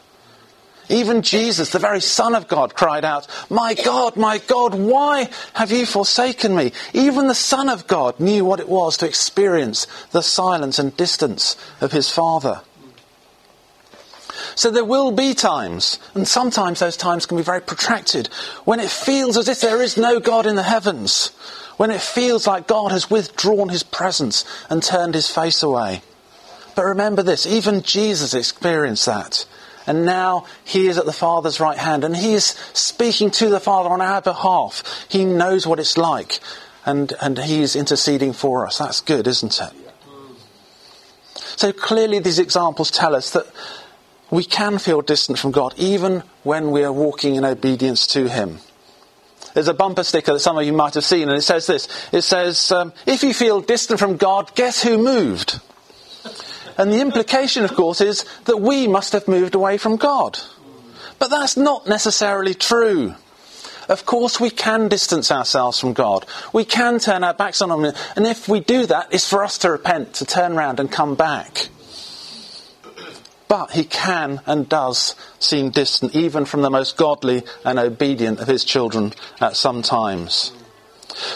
Even 0.89 1.22
Jesus, 1.22 1.72
the 1.72 1.79
very 1.79 2.00
Son 2.00 2.34
of 2.34 2.48
God, 2.48 2.74
cried 2.74 3.03
out, 3.03 3.27
My 3.50 3.74
God, 3.74 4.15
my 4.15 4.38
God, 4.38 4.74
why 4.74 5.29
have 5.53 5.72
you 5.72 5.86
forsaken 5.86 6.56
me? 6.56 6.72
Even 6.94 7.27
the 7.27 7.36
Son 7.36 7.67
of 7.67 7.88
God 7.88 8.20
knew 8.20 8.46
what 8.46 8.62
it 8.62 8.70
was 8.70 8.98
to 8.98 9.08
experience 9.08 9.86
the 10.12 10.24
silence 10.24 10.79
and 10.79 10.96
distance 10.96 11.58
of 11.82 11.91
his 11.91 12.10
Father. 12.10 12.62
So 14.56 14.72
there 14.72 14.86
will 14.86 15.12
be 15.12 15.34
times, 15.34 16.00
and 16.15 16.27
sometimes 16.27 16.79
those 16.79 16.98
times 16.98 17.25
can 17.25 17.38
be 17.38 17.44
very 17.44 17.62
protracted, 17.62 18.27
when 18.63 18.79
it 18.79 18.89
feels 18.89 19.38
as 19.38 19.50
if 19.50 19.62
there 19.62 19.82
is 19.82 19.98
no 19.98 20.20
God 20.20 20.46
in 20.46 20.56
the 20.56 20.63
heavens, 20.63 21.27
when 21.77 21.91
it 21.91 22.01
feels 22.01 22.48
like 22.48 22.65
God 22.65 22.91
has 22.91 23.10
withdrawn 23.10 23.70
his 23.70 23.84
presence 23.84 24.46
and 24.70 24.82
turned 24.82 25.15
his 25.15 25.29
face 25.29 25.62
away. 25.62 26.01
But 26.75 26.86
remember 26.86 27.24
this, 27.24 27.46
even 27.46 27.82
Jesus 27.82 28.34
experienced 28.34 29.06
that. 29.06 29.46
And 29.88 30.06
now 30.06 30.46
he 30.65 30.88
is 30.88 30.98
at 30.98 31.06
the 31.06 31.13
Father's 31.13 31.60
right 31.60 31.77
hand 31.77 32.03
and 32.03 32.15
he 32.15 32.34
is 32.34 32.56
speaking 32.74 33.32
to 33.32 33.50
the 33.50 33.60
Father 33.60 33.89
on 33.89 34.01
our 34.01 34.22
behalf. 34.22 35.08
He 35.10 35.25
knows 35.25 35.65
what 35.65 35.79
it's 35.79 35.98
like 35.98 36.39
and, 36.86 37.13
and 37.22 37.38
he 37.38 37.62
is 37.62 37.75
interceding 37.75 38.34
for 38.34 38.67
us. 38.67 38.77
That's 38.77 39.01
good, 39.01 39.27
isn't 39.27 39.60
it? 39.60 39.72
So 41.58 41.74
clearly 41.74 42.20
these 42.20 42.38
examples 42.38 42.91
tell 42.91 43.15
us 43.15 43.32
that 43.32 43.48
we 44.29 44.44
can 44.44 44.77
feel 44.77 45.01
distant 45.01 45.39
from 45.39 45.51
God 45.51 45.74
even 45.77 46.24
when 46.44 46.72
we 46.72 46.84
are 46.84 46.94
walking 46.94 47.36
in 47.36 47.46
obedience 47.46 48.08
to 48.08 48.29
Him. 48.29 48.60
There's 49.53 49.67
a 49.67 49.74
bumper 49.74 50.03
sticker 50.03 50.34
that 50.34 50.39
some 50.39 50.58
of 50.58 50.65
you 50.65 50.74
might 50.74 50.94
have 50.94 51.06
seen, 51.06 51.29
and 51.29 51.38
it 51.38 51.41
says 51.41 51.65
this. 51.65 51.88
It 52.12 52.22
says, 52.22 52.72
um, 52.72 52.94
if 53.08 53.24
you 53.24 53.34
feel 53.34 53.60
distant 53.60 54.00
from 54.00 54.17
God, 54.17 54.53
guess 54.53 54.84
who 54.84 54.98
moved? 54.98 55.60
And 56.77 56.91
the 56.91 57.01
implication, 57.01 57.63
of 57.63 57.74
course, 57.74 58.01
is 58.01 58.25
that 58.46 58.57
we 58.57 58.88
must 58.88 59.13
have 59.13 59.27
moved 59.27 59.55
away 59.55 59.77
from 59.77 59.98
God. 59.98 60.39
But 61.19 61.29
that's 61.29 61.57
not 61.57 61.88
necessarily 61.88 62.53
true. 62.53 63.15
Of 63.89 64.05
course, 64.05 64.39
we 64.39 64.50
can 64.50 64.89
distance 64.89 65.31
ourselves 65.31 65.79
from 65.79 65.93
God. 65.93 66.25
We 66.53 66.65
can 66.65 67.00
turn 67.00 67.24
our 67.24 67.34
backs 67.34 67.62
on 67.62 67.72
Him. 67.72 67.93
And 68.15 68.27
if 68.27 68.48
we 68.48 68.60
do 68.60 68.86
that, 68.86 69.07
it's 69.12 69.27
for 69.27 69.43
us 69.43 69.57
to 69.60 69.72
repent, 69.72 70.15
to 70.15 70.25
turn 70.25 70.53
around 70.53 70.79
and 70.79 70.91
come 70.91 71.15
back. 71.15 71.69
But 73.48 73.72
he 73.72 73.86
can 73.86 74.41
and 74.46 74.67
does 74.67 75.15
seem 75.39 75.69
distant, 75.69 76.13
even 76.15 76.43
from 76.43 76.62
the 76.62 76.69
most 76.69 76.98
godly 76.98 77.43
and 77.63 77.79
obedient 77.79 78.39
of 78.39 78.48
his 78.48 78.65
children 78.65 79.13
at 79.39 79.55
some 79.55 79.81
times. 79.81 80.51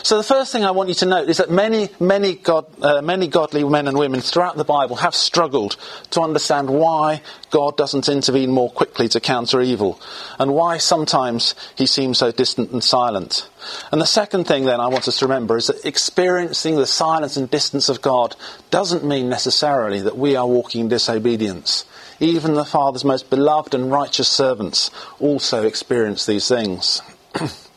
So 0.04 0.18
the 0.18 0.24
first 0.24 0.52
thing 0.52 0.64
I 0.64 0.72
want 0.72 0.90
you 0.90 0.96
to 0.96 1.06
note 1.08 1.28
is 1.30 1.38
that 1.38 1.50
many, 1.50 1.90
many, 2.00 2.36
God, 2.36 2.66
uh, 2.84 3.02
many 3.02 3.28
godly 3.28 3.64
men 3.64 3.88
and 3.88 3.98
women 3.98 4.22
throughout 4.22 4.56
the 4.56 4.64
Bible 4.64 4.98
have 4.98 5.16
struggled 5.16 5.76
to 6.12 6.22
understand 6.22 6.70
why 6.70 7.22
God 7.50 7.78
doesn't 7.78 8.08
intervene 8.08 8.52
more 8.52 8.70
quickly 8.70 9.08
to 9.10 9.20
counter 9.20 9.60
evil, 9.60 10.00
and 10.38 10.54
why 10.54 10.78
sometimes 10.78 11.56
he 11.76 11.88
seems 11.88 12.20
so 12.20 12.32
distant 12.32 12.72
and 12.72 12.84
silent. 12.84 13.50
And 13.92 14.00
the 14.00 14.06
second 14.06 14.46
thing 14.46 14.66
then 14.66 14.80
I 14.80 14.88
want 14.88 15.08
us 15.08 15.18
to 15.20 15.26
remember 15.26 15.58
is 15.58 15.68
that 15.68 15.84
experiencing 15.84 16.76
the 16.76 16.86
silence 16.86 17.36
and 17.36 17.50
distance 17.50 17.90
of 17.90 18.02
God 18.02 18.36
doesn't 18.70 19.04
mean 19.04 19.30
necessarily 19.30 20.02
that 20.02 20.18
we 20.18 20.36
are 20.36 20.48
walking 20.48 20.82
in 20.82 20.88
disobedience. 20.90 21.86
Even 22.20 22.54
the 22.54 22.66
Father's 22.66 23.04
most 23.04 23.32
beloved 23.32 23.74
and 23.74 23.92
righteous 23.92 24.28
servants 24.28 24.92
also 25.20 25.66
experience 25.66 26.28
these 26.28 26.48
things. 26.48 27.02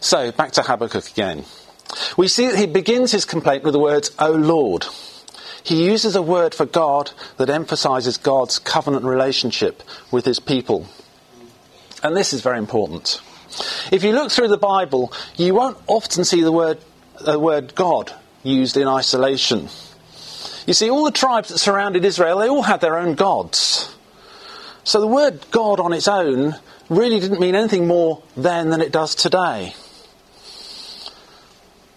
So, 0.00 0.32
back 0.32 0.52
to 0.52 0.62
Habakkuk 0.62 1.10
again. 1.10 1.44
We 2.16 2.28
see 2.28 2.48
that 2.48 2.58
he 2.58 2.66
begins 2.66 3.12
his 3.12 3.24
complaint 3.24 3.64
with 3.64 3.72
the 3.72 3.78
words, 3.78 4.10
O 4.18 4.30
Lord. 4.30 4.86
He 5.62 5.84
uses 5.84 6.14
a 6.14 6.22
word 6.22 6.54
for 6.54 6.64
God 6.64 7.10
that 7.38 7.50
emphasizes 7.50 8.18
God's 8.18 8.58
covenant 8.58 9.04
relationship 9.04 9.82
with 10.10 10.24
his 10.24 10.38
people. 10.38 10.86
And 12.02 12.16
this 12.16 12.32
is 12.32 12.40
very 12.40 12.58
important. 12.58 13.20
If 13.90 14.04
you 14.04 14.12
look 14.12 14.30
through 14.30 14.48
the 14.48 14.58
Bible, 14.58 15.12
you 15.36 15.54
won't 15.54 15.78
often 15.86 16.24
see 16.24 16.42
the 16.42 16.52
word, 16.52 16.78
the 17.20 17.38
word 17.38 17.74
God 17.74 18.12
used 18.42 18.76
in 18.76 18.86
isolation. 18.86 19.68
You 20.66 20.74
see, 20.74 20.90
all 20.90 21.04
the 21.04 21.10
tribes 21.10 21.48
that 21.48 21.58
surrounded 21.58 22.04
Israel, 22.04 22.38
they 22.38 22.48
all 22.48 22.62
had 22.62 22.80
their 22.80 22.98
own 22.98 23.14
gods. 23.14 23.92
So 24.84 25.00
the 25.00 25.06
word 25.06 25.44
God 25.50 25.80
on 25.80 25.92
its 25.92 26.06
own 26.06 26.54
really 26.88 27.18
didn't 27.18 27.40
mean 27.40 27.54
anything 27.54 27.86
more 27.88 28.22
then 28.36 28.70
than 28.70 28.80
it 28.80 28.92
does 28.92 29.14
today. 29.14 29.74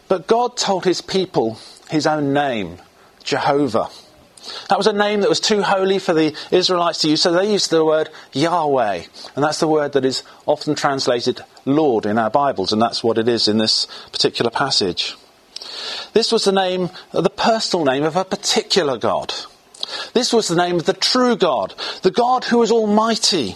But 0.10 0.28
God 0.28 0.58
told 0.58 0.84
his 0.84 1.02
people 1.02 1.58
his 1.90 2.06
own 2.06 2.34
name, 2.34 2.80
Jehovah. 3.24 3.90
That 4.70 4.78
was 4.78 4.88
a 4.88 4.94
name 4.94 5.22
that 5.22 5.30
was 5.30 5.40
too 5.40 5.62
holy 5.62 6.00
for 6.00 6.14
the 6.14 6.36
Israelites 6.52 7.02
to 7.02 7.10
use, 7.10 7.22
so 7.22 7.32
they 7.32 7.52
used 7.52 7.70
the 7.70 7.86
word 7.86 8.10
Yahweh. 8.34 9.04
And 9.36 9.44
that's 9.44 9.60
the 9.60 9.68
word 9.68 9.94
that 9.94 10.06
is 10.06 10.24
often 10.46 10.76
translated 10.76 11.42
Lord 11.66 12.06
in 12.06 12.18
our 12.18 12.30
Bibles, 12.30 12.74
and 12.74 12.82
that's 12.82 13.04
what 13.04 13.18
it 13.18 13.28
is 13.28 13.48
in 13.48 13.60
this 13.60 13.88
particular 14.12 14.50
passage. 14.50 15.16
This 16.14 16.32
was 16.32 16.46
the 16.46 16.52
name, 16.52 16.90
the 17.12 17.30
personal 17.30 17.86
name 17.86 18.04
of 18.04 18.16
a 18.16 18.26
particular 18.26 18.98
God. 18.98 19.34
This 20.14 20.34
was 20.34 20.48
the 20.48 20.56
name 20.56 20.78
of 20.78 20.86
the 20.86 20.94
true 20.94 21.36
God, 21.36 21.76
the 22.02 22.12
God 22.12 22.46
who 22.46 22.60
was 22.60 22.72
almighty, 22.72 23.56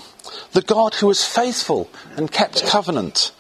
the 0.52 0.62
God 0.62 0.96
who 0.96 1.08
was 1.08 1.26
faithful 1.26 1.90
and 2.16 2.32
kept 2.32 2.66
covenant, 2.68 3.32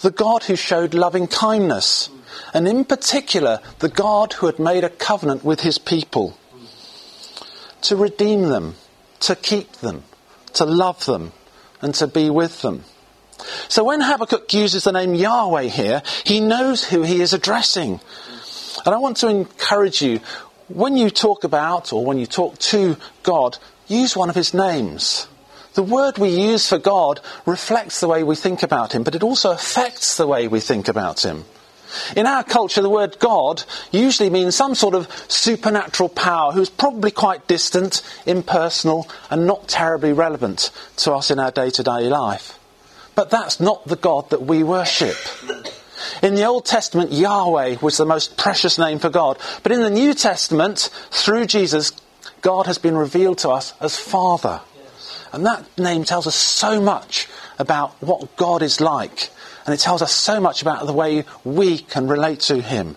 the 0.00 0.10
God 0.10 0.44
who 0.44 0.56
showed 0.56 0.94
loving 0.94 1.26
kindness, 1.26 2.08
and 2.52 2.66
in 2.66 2.84
particular, 2.84 3.60
the 3.78 3.88
God 3.88 4.34
who 4.34 4.46
had 4.46 4.58
made 4.58 4.84
a 4.84 4.90
covenant 4.90 5.44
with 5.44 5.60
his 5.60 5.78
people 5.78 6.36
to 7.82 7.96
redeem 7.96 8.42
them, 8.42 8.74
to 9.20 9.36
keep 9.36 9.72
them, 9.74 10.04
to 10.54 10.64
love 10.64 11.04
them, 11.06 11.32
and 11.80 11.94
to 11.94 12.06
be 12.06 12.30
with 12.30 12.62
them. 12.62 12.84
So 13.68 13.84
when 13.84 14.00
Habakkuk 14.00 14.52
uses 14.52 14.84
the 14.84 14.92
name 14.92 15.14
Yahweh 15.14 15.64
here, 15.64 16.02
he 16.24 16.40
knows 16.40 16.84
who 16.84 17.02
he 17.02 17.20
is 17.20 17.32
addressing. 17.32 18.00
And 18.84 18.94
I 18.94 18.98
want 18.98 19.16
to 19.18 19.28
encourage 19.28 20.02
you, 20.02 20.20
when 20.68 20.96
you 20.96 21.10
talk 21.10 21.44
about 21.44 21.92
or 21.92 22.04
when 22.04 22.18
you 22.18 22.26
talk 22.26 22.58
to 22.58 22.96
God, 23.22 23.58
use 23.88 24.16
one 24.16 24.28
of 24.28 24.36
his 24.36 24.54
names. 24.54 25.26
The 25.74 25.82
word 25.82 26.18
we 26.18 26.28
use 26.28 26.68
for 26.68 26.78
God 26.78 27.20
reflects 27.46 28.00
the 28.00 28.08
way 28.08 28.22
we 28.24 28.36
think 28.36 28.62
about 28.62 28.92
him, 28.92 29.02
but 29.02 29.14
it 29.14 29.22
also 29.22 29.52
affects 29.52 30.16
the 30.16 30.26
way 30.26 30.48
we 30.48 30.60
think 30.60 30.88
about 30.88 31.24
him. 31.24 31.44
In 32.16 32.26
our 32.26 32.44
culture, 32.44 32.82
the 32.82 32.90
word 32.90 33.18
God 33.18 33.62
usually 33.90 34.30
means 34.30 34.54
some 34.54 34.74
sort 34.74 34.94
of 34.94 35.08
supernatural 35.28 36.08
power 36.08 36.52
who's 36.52 36.70
probably 36.70 37.10
quite 37.10 37.46
distant, 37.46 38.02
impersonal, 38.26 39.08
and 39.30 39.46
not 39.46 39.68
terribly 39.68 40.12
relevant 40.12 40.70
to 40.98 41.12
us 41.12 41.30
in 41.30 41.38
our 41.38 41.50
day 41.50 41.70
to 41.70 41.82
day 41.82 42.08
life. 42.08 42.58
But 43.14 43.30
that's 43.30 43.60
not 43.60 43.86
the 43.86 43.96
God 43.96 44.30
that 44.30 44.42
we 44.42 44.62
worship. 44.62 45.16
In 46.22 46.34
the 46.34 46.44
Old 46.44 46.64
Testament, 46.64 47.12
Yahweh 47.12 47.76
was 47.80 47.96
the 47.96 48.06
most 48.06 48.36
precious 48.36 48.78
name 48.78 48.98
for 48.98 49.10
God. 49.10 49.38
But 49.62 49.72
in 49.72 49.80
the 49.80 49.90
New 49.90 50.14
Testament, 50.14 50.90
through 51.10 51.46
Jesus, 51.46 51.92
God 52.40 52.66
has 52.66 52.78
been 52.78 52.96
revealed 52.96 53.38
to 53.38 53.50
us 53.50 53.74
as 53.80 53.98
Father. 53.98 54.60
And 55.32 55.46
that 55.46 55.66
name 55.78 56.04
tells 56.04 56.26
us 56.26 56.34
so 56.34 56.80
much 56.80 57.28
about 57.58 57.92
what 58.02 58.36
God 58.36 58.62
is 58.62 58.80
like 58.80 59.30
and 59.66 59.74
it 59.74 59.80
tells 59.80 60.02
us 60.02 60.12
so 60.12 60.40
much 60.40 60.62
about 60.62 60.86
the 60.86 60.92
way 60.92 61.24
we 61.44 61.78
can 61.78 62.08
relate 62.08 62.40
to 62.40 62.60
Him. 62.60 62.96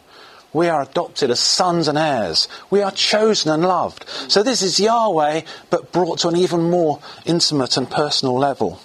We 0.53 0.70
are 0.70 0.84
adopted 0.84 1.32
as 1.32 1.39
sons 1.39 1.88
and 1.88 1.98
heirs. 1.98 2.48
We 2.70 2.82
are 2.82 2.91
chosen 2.91 3.51
and 3.51 3.63
loved. 3.63 4.05
So 4.27 4.43
this 4.43 4.62
is 4.62 4.79
Yahweh, 4.79 5.41
but 5.72 5.91
brought 5.91 6.20
to 6.20 6.27
an 6.27 6.38
even 6.38 6.70
more 6.70 7.00
intimate 7.25 7.75
and 7.75 7.89
personal 7.89 8.38
level. 8.38 8.79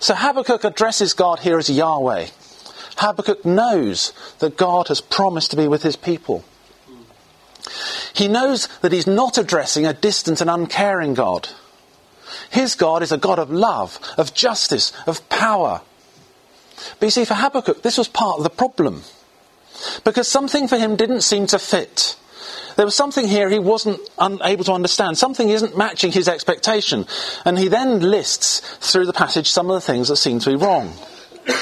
So 0.00 0.14
Habakkuk 0.14 0.64
addresses 0.64 1.12
God 1.12 1.40
here 1.40 1.58
as 1.58 1.68
Yahweh. 1.68 2.28
Habakkuk 2.96 3.44
knows 3.44 4.12
that 4.40 4.56
God 4.56 4.88
has 4.88 5.00
promised 5.00 5.50
to 5.52 5.56
be 5.56 5.68
with 5.68 5.82
his 5.82 5.94
people. 5.94 6.42
He 8.14 8.26
knows 8.26 8.66
that 8.80 8.92
he's 8.92 9.06
not 9.06 9.38
addressing 9.38 9.86
a 9.86 9.92
distant 9.92 10.40
and 10.40 10.50
uncaring 10.50 11.14
God. 11.14 11.48
His 12.50 12.74
God 12.74 13.02
is 13.02 13.12
a 13.12 13.18
God 13.18 13.38
of 13.38 13.50
love, 13.50 14.00
of 14.16 14.34
justice, 14.34 14.92
of 15.06 15.28
power, 15.28 15.82
but 16.98 17.06
you 17.06 17.10
see, 17.10 17.24
for 17.24 17.34
Habakkuk, 17.34 17.82
this 17.82 17.98
was 17.98 18.08
part 18.08 18.38
of 18.38 18.44
the 18.44 18.50
problem. 18.50 19.02
Because 20.04 20.28
something 20.28 20.68
for 20.68 20.78
him 20.78 20.96
didn't 20.96 21.22
seem 21.22 21.46
to 21.48 21.58
fit. 21.58 22.16
There 22.76 22.84
was 22.84 22.94
something 22.94 23.26
here 23.26 23.48
he 23.48 23.58
wasn't 23.58 24.00
unable 24.18 24.64
to 24.64 24.72
understand. 24.72 25.18
Something 25.18 25.48
isn't 25.48 25.76
matching 25.76 26.12
his 26.12 26.28
expectation. 26.28 27.06
And 27.44 27.58
he 27.58 27.68
then 27.68 28.00
lists 28.00 28.60
through 28.78 29.06
the 29.06 29.12
passage 29.12 29.50
some 29.50 29.68
of 29.68 29.74
the 29.74 29.80
things 29.80 30.08
that 30.08 30.16
seem 30.16 30.38
to 30.40 30.50
be 30.50 30.56
wrong. 30.56 30.94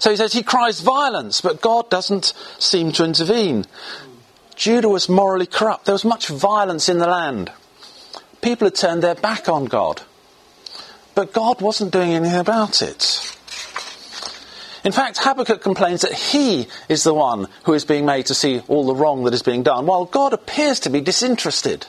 So 0.00 0.10
he 0.10 0.16
says 0.16 0.32
he 0.32 0.44
cries 0.44 0.80
violence, 0.80 1.40
but 1.40 1.60
God 1.60 1.90
doesn't 1.90 2.32
seem 2.60 2.92
to 2.92 3.04
intervene. 3.04 3.64
Judah 4.54 4.88
was 4.88 5.08
morally 5.08 5.46
corrupt. 5.46 5.86
There 5.86 5.92
was 5.92 6.04
much 6.04 6.28
violence 6.28 6.88
in 6.88 6.98
the 6.98 7.08
land. 7.08 7.50
People 8.40 8.66
had 8.66 8.76
turned 8.76 9.02
their 9.02 9.16
back 9.16 9.48
on 9.48 9.64
God. 9.64 10.02
But 11.16 11.32
God 11.32 11.60
wasn't 11.60 11.92
doing 11.92 12.12
anything 12.12 12.38
about 12.38 12.80
it. 12.80 13.36
In 14.88 14.92
fact, 14.92 15.18
Habakkuk 15.18 15.60
complains 15.60 16.00
that 16.00 16.14
he 16.14 16.66
is 16.88 17.04
the 17.04 17.12
one 17.12 17.48
who 17.64 17.74
is 17.74 17.84
being 17.84 18.06
made 18.06 18.24
to 18.24 18.34
see 18.34 18.62
all 18.68 18.86
the 18.86 18.94
wrong 18.94 19.24
that 19.24 19.34
is 19.34 19.42
being 19.42 19.62
done, 19.62 19.84
while 19.84 20.06
God 20.06 20.32
appears 20.32 20.80
to 20.80 20.88
be 20.88 21.02
disinterested. 21.02 21.86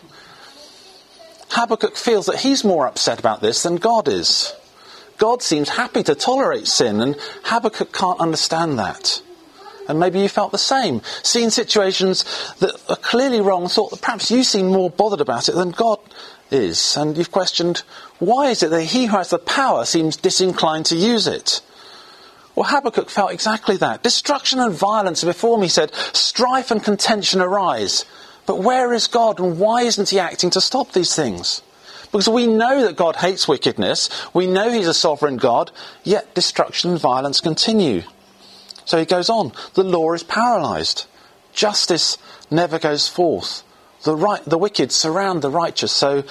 Habakkuk 1.51 1.95
feels 1.95 2.25
that 2.25 2.41
he's 2.41 2.65
more 2.65 2.87
upset 2.87 3.17
about 3.17 3.39
this 3.39 3.63
than 3.63 3.77
God 3.77 4.09
is. 4.09 4.53
God 5.17 5.41
seems 5.41 5.69
happy 5.69 6.03
to 6.03 6.13
tolerate 6.13 6.67
sin, 6.67 6.99
and 6.99 7.15
Habakkuk 7.43 7.93
can't 7.93 8.19
understand 8.19 8.77
that. 8.79 9.21
And 9.87 9.97
maybe 9.97 10.19
you 10.19 10.27
felt 10.27 10.51
the 10.51 10.57
same. 10.57 11.01
Seeing 11.23 11.51
situations 11.51 12.25
that 12.59 12.75
are 12.89 12.97
clearly 12.97 13.39
wrong, 13.39 13.69
thought 13.69 13.91
that 13.91 14.01
perhaps 14.01 14.29
you 14.29 14.43
seem 14.43 14.67
more 14.67 14.89
bothered 14.89 15.21
about 15.21 15.47
it 15.47 15.55
than 15.55 15.71
God 15.71 15.99
is. 16.51 16.97
And 16.97 17.17
you've 17.17 17.31
questioned, 17.31 17.81
why 18.17 18.49
is 18.49 18.61
it 18.61 18.71
that 18.71 18.83
he 18.83 19.05
who 19.05 19.15
has 19.15 19.29
the 19.29 19.39
power 19.39 19.85
seems 19.85 20.17
disinclined 20.17 20.87
to 20.87 20.97
use 20.97 21.27
it? 21.27 21.61
Well, 22.59 22.67
Habakkuk 22.67 23.09
felt 23.09 23.31
exactly 23.31 23.77
that. 23.77 24.03
Destruction 24.03 24.59
and 24.59 24.73
violence 24.73 25.23
are 25.23 25.27
before 25.27 25.57
me, 25.57 25.67
he 25.67 25.69
said, 25.69 25.95
strife 25.95 26.71
and 26.71 26.83
contention 26.83 27.39
arise. 27.39 28.03
But 28.45 28.59
where 28.59 28.91
is 28.91 29.07
God 29.07 29.39
and 29.39 29.57
why 29.57 29.83
isn't 29.83 30.09
he 30.09 30.19
acting 30.19 30.49
to 30.49 30.59
stop 30.59 30.91
these 30.91 31.15
things? 31.15 31.61
Because 32.11 32.27
we 32.27 32.47
know 32.47 32.81
that 32.81 32.97
God 32.97 33.15
hates 33.15 33.47
wickedness, 33.47 34.09
we 34.33 34.45
know 34.45 34.69
he's 34.69 34.89
a 34.89 34.93
sovereign 34.93 35.37
God, 35.37 35.71
yet 36.03 36.35
destruction 36.35 36.91
and 36.91 36.99
violence 36.99 37.39
continue. 37.39 38.03
So 38.83 38.99
he 38.99 39.05
goes 39.05 39.29
on, 39.29 39.53
the 39.75 39.85
law 39.85 40.11
is 40.11 40.23
paralysed. 40.23 41.07
Justice 41.53 42.17
never 42.51 42.77
goes 42.77 43.07
forth. 43.07 43.63
The, 44.03 44.17
right, 44.17 44.43
the 44.43 44.57
wicked 44.57 44.91
surround 44.91 45.43
the 45.43 45.49
righteous, 45.49 45.93
so 45.93 46.25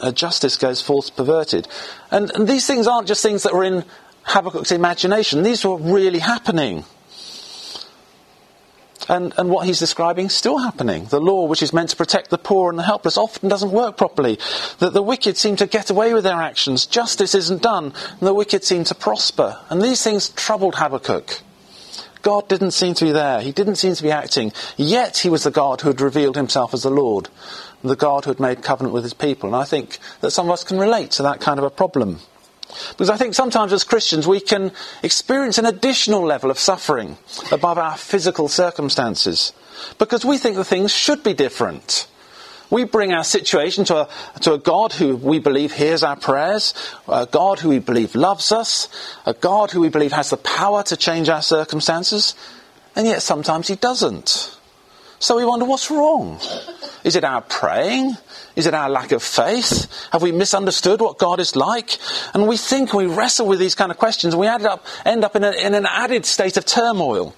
uh, 0.00 0.10
justice 0.10 0.56
goes 0.56 0.82
forth 0.82 1.14
perverted. 1.14 1.68
And, 2.10 2.28
and 2.32 2.48
these 2.48 2.66
things 2.66 2.88
aren't 2.88 3.06
just 3.06 3.22
things 3.22 3.44
that 3.44 3.54
were 3.54 3.62
in 3.62 3.84
Habakkuk's 4.22 4.72
imagination. 4.72 5.42
These 5.42 5.64
were 5.64 5.76
really 5.76 6.18
happening. 6.20 6.84
And, 9.08 9.34
and 9.38 9.50
what 9.50 9.66
he's 9.66 9.80
describing 9.80 10.26
is 10.26 10.34
still 10.34 10.58
happening. 10.58 11.06
The 11.06 11.20
law, 11.20 11.46
which 11.46 11.64
is 11.64 11.72
meant 11.72 11.90
to 11.90 11.96
protect 11.96 12.30
the 12.30 12.38
poor 12.38 12.70
and 12.70 12.78
the 12.78 12.84
helpless, 12.84 13.16
often 13.16 13.48
doesn't 13.48 13.72
work 13.72 13.96
properly. 13.96 14.38
That 14.78 14.92
the 14.92 15.02
wicked 15.02 15.36
seem 15.36 15.56
to 15.56 15.66
get 15.66 15.90
away 15.90 16.14
with 16.14 16.22
their 16.22 16.40
actions. 16.40 16.86
Justice 16.86 17.34
isn't 17.34 17.62
done, 17.62 17.86
and 17.86 18.20
the 18.20 18.34
wicked 18.34 18.62
seem 18.62 18.84
to 18.84 18.94
prosper. 18.94 19.58
And 19.68 19.82
these 19.82 20.02
things 20.04 20.28
troubled 20.28 20.76
Habakkuk. 20.76 21.40
God 22.22 22.48
didn't 22.48 22.72
seem 22.72 22.94
to 22.94 23.06
be 23.06 23.12
there. 23.12 23.40
He 23.40 23.50
didn't 23.50 23.76
seem 23.76 23.94
to 23.94 24.02
be 24.02 24.12
acting. 24.12 24.52
Yet 24.76 25.18
he 25.18 25.30
was 25.30 25.42
the 25.42 25.50
God 25.50 25.80
who 25.80 25.88
had 25.88 26.00
revealed 26.00 26.36
himself 26.36 26.72
as 26.74 26.82
the 26.82 26.90
Lord, 26.90 27.28
the 27.82 27.96
God 27.96 28.24
who 28.24 28.30
had 28.30 28.40
made 28.40 28.62
covenant 28.62 28.94
with 28.94 29.02
his 29.02 29.14
people. 29.14 29.48
And 29.48 29.56
I 29.56 29.64
think 29.64 29.98
that 30.20 30.30
some 30.30 30.46
of 30.46 30.52
us 30.52 30.62
can 30.62 30.78
relate 30.78 31.12
to 31.12 31.22
that 31.24 31.40
kind 31.40 31.58
of 31.58 31.64
a 31.64 31.70
problem. 31.70 32.20
Because 32.90 33.10
I 33.10 33.16
think 33.16 33.34
sometimes 33.34 33.72
as 33.72 33.84
Christians 33.84 34.26
we 34.26 34.40
can 34.40 34.72
experience 35.02 35.58
an 35.58 35.66
additional 35.66 36.22
level 36.22 36.50
of 36.50 36.58
suffering 36.58 37.16
above 37.50 37.78
our 37.78 37.96
physical 37.96 38.48
circumstances. 38.48 39.52
Because 39.98 40.24
we 40.24 40.38
think 40.38 40.56
that 40.56 40.64
things 40.64 40.92
should 40.92 41.22
be 41.22 41.34
different. 41.34 42.06
We 42.70 42.84
bring 42.84 43.12
our 43.12 43.24
situation 43.24 43.84
to 43.86 44.02
a, 44.02 44.08
to 44.40 44.54
a 44.54 44.58
God 44.58 44.92
who 44.92 45.16
we 45.16 45.40
believe 45.40 45.72
hears 45.72 46.04
our 46.04 46.14
prayers, 46.16 46.72
a 47.08 47.26
God 47.26 47.58
who 47.58 47.70
we 47.70 47.80
believe 47.80 48.14
loves 48.14 48.52
us, 48.52 48.88
a 49.26 49.34
God 49.34 49.72
who 49.72 49.80
we 49.80 49.88
believe 49.88 50.12
has 50.12 50.30
the 50.30 50.36
power 50.36 50.84
to 50.84 50.96
change 50.96 51.28
our 51.28 51.42
circumstances, 51.42 52.34
and 52.94 53.06
yet 53.06 53.22
sometimes 53.22 53.66
He 53.66 53.74
doesn't. 53.74 54.56
So 55.18 55.36
we 55.36 55.44
wonder 55.44 55.64
what's 55.64 55.90
wrong? 55.90 56.38
Is 57.04 57.16
it 57.16 57.24
our 57.24 57.40
praying? 57.40 58.16
Is 58.56 58.66
it 58.66 58.74
our 58.74 58.90
lack 58.90 59.12
of 59.12 59.22
faith? 59.22 60.08
Have 60.12 60.22
we 60.22 60.32
misunderstood 60.32 61.00
what 61.00 61.18
God 61.18 61.40
is 61.40 61.56
like? 61.56 61.98
And 62.34 62.46
we 62.46 62.56
think 62.56 62.92
we 62.92 63.06
wrestle 63.06 63.46
with 63.46 63.58
these 63.58 63.74
kind 63.74 63.90
of 63.90 63.98
questions 63.98 64.34
and 64.34 64.40
we 64.40 64.46
end 64.46 64.66
up, 64.66 64.84
end 65.04 65.24
up 65.24 65.36
in, 65.36 65.44
a, 65.44 65.52
in 65.52 65.74
an 65.74 65.86
added 65.86 66.26
state 66.26 66.56
of 66.56 66.66
turmoil. 66.66 67.34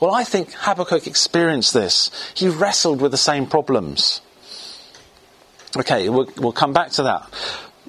Well, 0.00 0.14
I 0.14 0.24
think 0.24 0.52
Habakkuk 0.52 1.06
experienced 1.06 1.74
this. 1.74 2.10
He 2.34 2.48
wrestled 2.48 3.00
with 3.00 3.12
the 3.12 3.18
same 3.18 3.46
problems. 3.46 4.20
Okay, 5.76 6.08
we'll, 6.08 6.28
we'll 6.38 6.52
come 6.52 6.72
back 6.72 6.90
to 6.92 7.02
that. 7.04 7.28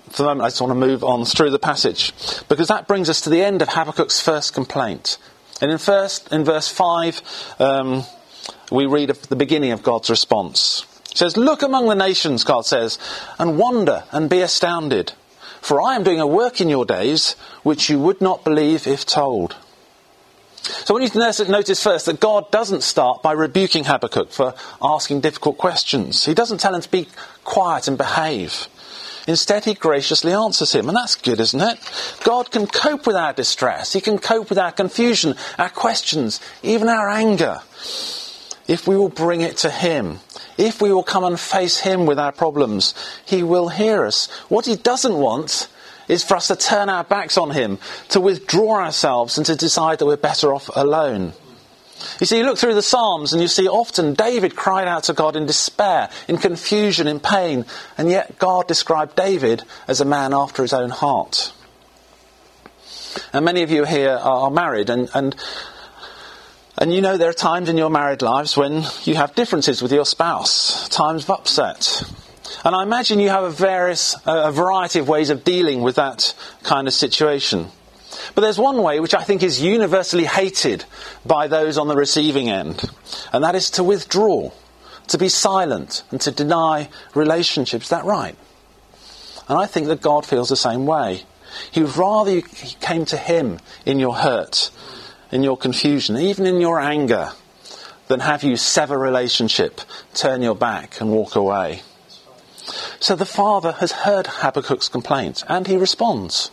For 0.10 0.24
the 0.24 0.30
moment, 0.30 0.46
I 0.46 0.50
just 0.50 0.62
want 0.62 0.72
to 0.72 0.76
move 0.76 1.04
on 1.04 1.26
through 1.26 1.50
the 1.50 1.60
passage 1.60 2.14
because 2.48 2.68
that 2.68 2.88
brings 2.88 3.10
us 3.10 3.22
to 3.22 3.30
the 3.30 3.42
end 3.42 3.62
of 3.62 3.70
Habakkuk's 3.70 4.20
first 4.20 4.54
complaint. 4.54 5.18
And 5.62 5.72
in, 5.72 5.78
first, 5.78 6.32
in 6.32 6.44
verse 6.44 6.68
5, 6.68 7.56
um, 7.60 8.04
we 8.72 8.86
read 8.86 9.10
the 9.10 9.36
beginning 9.36 9.72
of 9.72 9.84
God's 9.84 10.10
response. 10.10 10.86
It 11.16 11.20
says, 11.20 11.38
Look 11.38 11.62
among 11.62 11.88
the 11.88 11.96
nations, 11.96 12.44
God 12.44 12.66
says, 12.66 13.00
and 13.40 13.58
wonder 13.58 14.04
and 14.12 14.30
be 14.30 14.42
astounded. 14.42 15.14
For 15.62 15.82
I 15.82 15.96
am 15.96 16.04
doing 16.04 16.20
a 16.20 16.28
work 16.28 16.60
in 16.60 16.68
your 16.68 16.84
days 16.84 17.38
which 17.64 17.90
you 17.90 18.02
would 18.02 18.20
not 18.20 18.44
believe 18.44 18.86
if 18.86 19.06
told. 19.06 19.56
So 20.62 20.94
we 20.94 21.04
need 21.04 21.14
to 21.14 21.46
notice 21.50 21.82
first 21.82 22.08
that 22.08 22.20
God 22.20 22.52
doesn't 22.52 22.84
start 22.84 23.24
by 23.24 23.32
rebuking 23.32 23.86
Habakkuk 23.86 24.32
for 24.32 24.56
asking 24.82 25.22
difficult 25.22 25.58
questions. 25.58 26.26
He 26.26 26.34
doesn't 26.34 26.58
tell 26.58 26.76
him 26.76 26.82
to 26.82 26.92
be 26.92 27.08
quiet 27.46 27.88
and 27.88 27.98
behave. 27.98 28.68
Instead, 29.26 29.64
he 29.64 29.74
graciously 29.74 30.34
answers 30.34 30.76
him, 30.76 30.90
and 30.90 30.98
that's 30.98 31.16
good, 31.16 31.40
isn't 31.40 31.62
it? 31.62 31.80
God 32.26 32.52
can 32.52 32.68
cope 32.68 33.08
with 33.08 33.16
our 33.16 33.32
distress. 33.32 33.94
He 33.94 34.02
can 34.02 34.18
cope 34.18 34.50
with 34.50 34.60
our 34.60 34.74
confusion, 34.74 35.36
our 35.58 35.70
questions, 35.70 36.42
even 36.62 36.90
our 36.90 37.10
anger. 37.10 37.62
If 38.68 38.88
we 38.88 38.98
will 38.98 39.10
bring 39.10 39.42
it 39.42 39.58
to 39.58 39.70
Him, 39.70 40.20
if 40.58 40.82
we 40.82 40.92
will 40.92 41.04
come 41.04 41.24
and 41.24 41.40
face 41.40 41.80
Him 41.80 42.06
with 42.06 42.18
our 42.18 42.32
problems, 42.32 42.94
He 43.26 43.44
will 43.44 43.70
hear 43.70 44.06
us. 44.06 44.28
What 44.50 44.66
He 44.66 44.76
doesn't 44.76 45.14
want 45.14 45.68
is 46.08 46.24
for 46.24 46.36
us 46.38 46.48
to 46.48 46.56
turn 46.56 46.90
our 46.90 47.04
backs 47.04 47.38
on 47.38 47.52
Him, 47.52 47.78
to 48.10 48.20
withdraw 48.20 48.84
ourselves 48.84 49.38
and 49.38 49.46
to 49.46 49.56
decide 49.56 50.00
that 50.00 50.06
we're 50.06 50.18
better 50.18 50.54
off 50.54 50.70
alone. 50.76 51.34
You 52.20 52.26
see, 52.26 52.40
you 52.40 52.46
look 52.46 52.58
through 52.58 52.76
the 52.76 52.82
Psalms 52.82 53.34
and 53.34 53.42
you 53.42 53.48
see 53.48 53.68
often 53.68 54.14
David 54.14 54.56
cried 54.56 54.88
out 54.88 55.04
to 55.06 55.14
God 55.14 55.36
in 55.36 55.46
despair, 55.46 56.10
in 56.28 56.38
confusion, 56.38 57.08
in 57.08 57.20
pain, 57.20 57.66
and 57.98 58.10
yet 58.10 58.38
God 58.38 58.68
described 58.68 59.16
David 59.16 59.64
as 59.88 60.02
a 60.02 60.06
man 60.06 60.34
after 60.34 60.62
his 60.62 60.74
own 60.74 60.90
heart. 60.90 61.54
And 63.32 63.46
many 63.46 63.64
of 63.64 63.72
you 63.72 63.86
here 63.86 64.12
are 64.12 64.52
married, 64.52 64.90
and, 64.90 65.10
and, 65.14 65.36
and 66.78 66.94
you 66.94 67.02
know 67.02 67.18
there 67.18 67.30
are 67.30 67.34
times 67.34 67.70
in 67.70 67.78
your 67.78 67.90
married 67.90 68.22
lives 68.22 68.58
when 68.58 68.84
you 69.04 69.16
have 69.16 69.36
differences 69.36 69.82
with 69.82 69.92
your 69.92 70.06
spouse, 70.06 70.90
times 70.90 71.24
of 71.24 71.30
upset, 71.32 72.04
and 72.64 72.76
I 72.76 72.84
imagine 72.84 73.20
you 73.20 73.30
have 73.30 73.44
a, 73.44 73.50
various, 73.50 74.16
a 74.26 74.52
variety 74.52 75.00
of 75.00 75.08
ways 75.08 75.30
of 75.30 75.44
dealing 75.44 75.82
with 75.82 75.96
that 75.96 76.34
kind 76.64 76.88
of 76.88 76.94
situation. 76.94 77.68
But 78.34 78.42
there's 78.42 78.58
one 78.58 78.82
way 78.82 79.00
which 79.00 79.14
I 79.14 79.24
think 79.24 79.44
is 79.44 79.62
universally 79.62 80.26
hated 80.26 80.86
by 81.26 81.48
those 81.48 81.78
on 81.78 81.88
the 81.88 81.96
receiving 81.96 82.50
end, 82.50 82.84
and 83.32 83.44
that 83.44 83.56
is 83.56 83.70
to 83.72 83.84
withdraw, 83.84 84.52
to 85.08 85.18
be 85.18 85.30
silent, 85.30 86.04
and 86.12 86.20
to 86.22 86.32
deny 86.32 86.90
relationships. 87.14 87.86
Is 87.86 87.90
that 87.90 88.06
right? 88.06 88.36
And 89.48 89.58
I 89.58 89.68
think 89.68 89.88
that 89.88 90.02
God 90.02 90.26
feels 90.26 90.50
the 90.50 90.56
same 90.56 90.86
way. 90.86 91.24
He 91.72 91.82
would 91.82 91.96
rather 91.96 92.32
you 92.32 92.42
came 92.42 93.06
to 93.06 93.18
Him 93.18 93.60
in 93.86 94.00
your 94.00 94.16
hurt, 94.16 94.72
in 95.36 95.44
your 95.44 95.58
confusion, 95.58 96.18
even 96.18 96.46
in 96.46 96.62
your 96.62 96.80
anger, 96.80 97.30
than 98.08 98.22
have 98.22 98.44
you 98.44 98.56
sever 98.56 98.98
relationship, 98.98 99.82
turn 100.14 100.42
your 100.42 100.56
back, 100.56 101.02
and 101.02 101.12
walk 101.12 101.36
away. 101.36 101.82
So 103.00 103.16
the 103.16 103.26
father 103.26 103.74
has 103.74 103.92
heard 103.92 104.28
Habakkuk's 104.28 104.90
complaint 104.90 105.44
and 105.48 105.68
he 105.68 105.78
responds. 105.78 106.50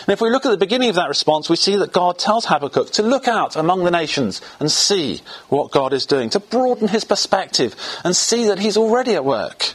And 0.00 0.08
if 0.08 0.20
we 0.20 0.30
look 0.30 0.46
at 0.46 0.50
the 0.50 0.56
beginning 0.56 0.88
of 0.88 0.94
that 0.94 1.08
response, 1.08 1.48
we 1.50 1.56
see 1.56 1.76
that 1.76 1.92
God 1.92 2.18
tells 2.18 2.46
Habakkuk 2.46 2.90
to 2.92 3.02
look 3.02 3.28
out 3.28 3.54
among 3.54 3.84
the 3.84 3.90
nations 3.90 4.40
and 4.58 4.70
see 4.70 5.20
what 5.48 5.70
God 5.70 5.92
is 5.92 6.06
doing, 6.06 6.30
to 6.30 6.40
broaden 6.40 6.88
his 6.88 7.04
perspective 7.04 7.76
and 8.02 8.16
see 8.16 8.46
that 8.46 8.58
he's 8.58 8.76
already 8.76 9.14
at 9.14 9.24
work. 9.24 9.74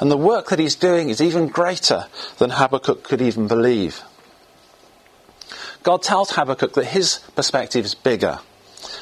And 0.00 0.10
the 0.10 0.16
work 0.16 0.48
that 0.48 0.58
he's 0.58 0.76
doing 0.76 1.10
is 1.10 1.20
even 1.20 1.48
greater 1.48 2.06
than 2.38 2.50
Habakkuk 2.50 3.04
could 3.04 3.20
even 3.20 3.46
believe. 3.46 4.02
God 5.82 6.02
tells 6.02 6.32
Habakkuk 6.32 6.74
that 6.74 6.86
his 6.86 7.20
perspective 7.34 7.84
is 7.84 7.94
bigger, 7.94 8.38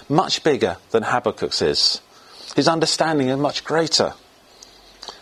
much 0.09 0.45
bigger 0.45 0.77
than 0.91 1.03
Habakkuk's 1.03 1.63
is. 1.63 2.01
His 2.55 2.69
understanding 2.69 3.29
is 3.29 3.39
much 3.39 3.65
greater. 3.65 4.15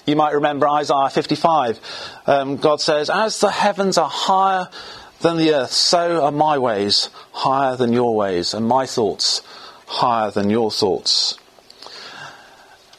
You 0.06 0.16
might 0.16 0.34
remember 0.34 0.68
Isaiah 0.68 1.10
55. 1.10 1.80
Um, 2.26 2.56
God 2.56 2.80
says, 2.80 3.10
As 3.10 3.40
the 3.40 3.50
heavens 3.50 3.98
are 3.98 4.08
higher 4.08 4.68
than 5.20 5.36
the 5.36 5.54
earth, 5.54 5.72
so 5.72 6.22
are 6.24 6.30
my 6.30 6.58
ways 6.58 7.08
higher 7.32 7.76
than 7.76 7.92
your 7.92 8.14
ways, 8.14 8.54
and 8.54 8.66
my 8.66 8.86
thoughts 8.86 9.42
higher 9.86 10.30
than 10.30 10.50
your 10.50 10.70
thoughts. 10.70 11.38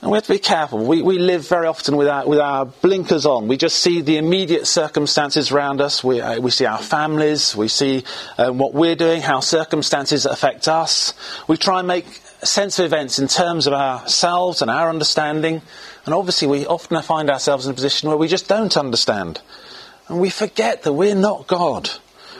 And 0.07 0.13
we 0.13 0.15
have 0.19 0.25
to 0.27 0.33
be 0.35 0.39
careful. 0.39 0.85
We, 0.85 1.01
we 1.01 1.19
live 1.19 1.45
very 1.49 1.67
often 1.67 1.97
with 1.97 2.07
our, 2.07 2.25
with 2.25 2.39
our 2.39 2.65
blinkers 2.65 3.25
on. 3.25 3.49
We 3.49 3.57
just 3.57 3.75
see 3.75 3.99
the 3.99 4.15
immediate 4.15 4.65
circumstances 4.65 5.51
around 5.51 5.81
us. 5.81 6.01
We, 6.01 6.21
uh, 6.21 6.39
we 6.39 6.49
see 6.49 6.65
our 6.65 6.77
families. 6.77 7.53
We 7.57 7.67
see 7.67 8.05
um, 8.37 8.57
what 8.57 8.73
we're 8.73 8.95
doing, 8.95 9.19
how 9.21 9.41
circumstances 9.41 10.25
affect 10.25 10.69
us. 10.69 11.13
We 11.49 11.57
try 11.57 11.79
and 11.79 11.89
make 11.89 12.05
sense 12.41 12.79
of 12.79 12.85
events 12.85 13.19
in 13.19 13.27
terms 13.27 13.67
of 13.67 13.73
ourselves 13.73 14.61
and 14.61 14.71
our 14.71 14.89
understanding. 14.89 15.61
And 16.05 16.13
obviously, 16.13 16.47
we 16.47 16.65
often 16.65 17.01
find 17.01 17.29
ourselves 17.29 17.65
in 17.65 17.71
a 17.71 17.75
position 17.75 18.07
where 18.07 18.17
we 18.17 18.29
just 18.29 18.47
don't 18.47 18.77
understand. 18.77 19.41
And 20.07 20.21
we 20.21 20.29
forget 20.29 20.83
that 20.83 20.93
we're 20.93 21.15
not 21.15 21.47
God. 21.47 21.89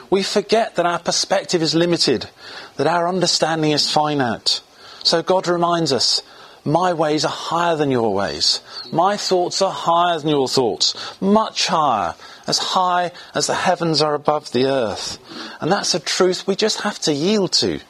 We 0.08 0.22
forget 0.22 0.76
that 0.76 0.86
our 0.86 1.00
perspective 1.00 1.60
is 1.60 1.74
limited, 1.74 2.30
that 2.78 2.86
our 2.86 3.06
understanding 3.06 3.72
is 3.72 3.92
finite. 3.92 4.62
So 5.04 5.22
God 5.22 5.46
reminds 5.46 5.92
us, 5.92 6.22
my 6.64 6.92
ways 6.92 7.24
are 7.24 7.30
higher 7.30 7.76
than 7.76 7.90
your 7.90 8.12
ways. 8.12 8.60
My 8.92 9.16
thoughts 9.16 9.62
are 9.62 9.72
higher 9.72 10.18
than 10.18 10.28
your 10.28 10.48
thoughts. 10.48 10.94
Much 11.20 11.66
higher. 11.66 12.14
As 12.46 12.58
high 12.58 13.12
as 13.34 13.46
the 13.46 13.54
heavens 13.54 14.00
are 14.00 14.14
above 14.14 14.52
the 14.52 14.66
earth. 14.66 15.18
And 15.60 15.70
that's 15.70 15.94
a 15.94 16.00
truth 16.00 16.46
we 16.46 16.56
just 16.56 16.80
have 16.82 16.98
to 17.00 17.12
yield 17.12 17.52
to. 17.54 17.80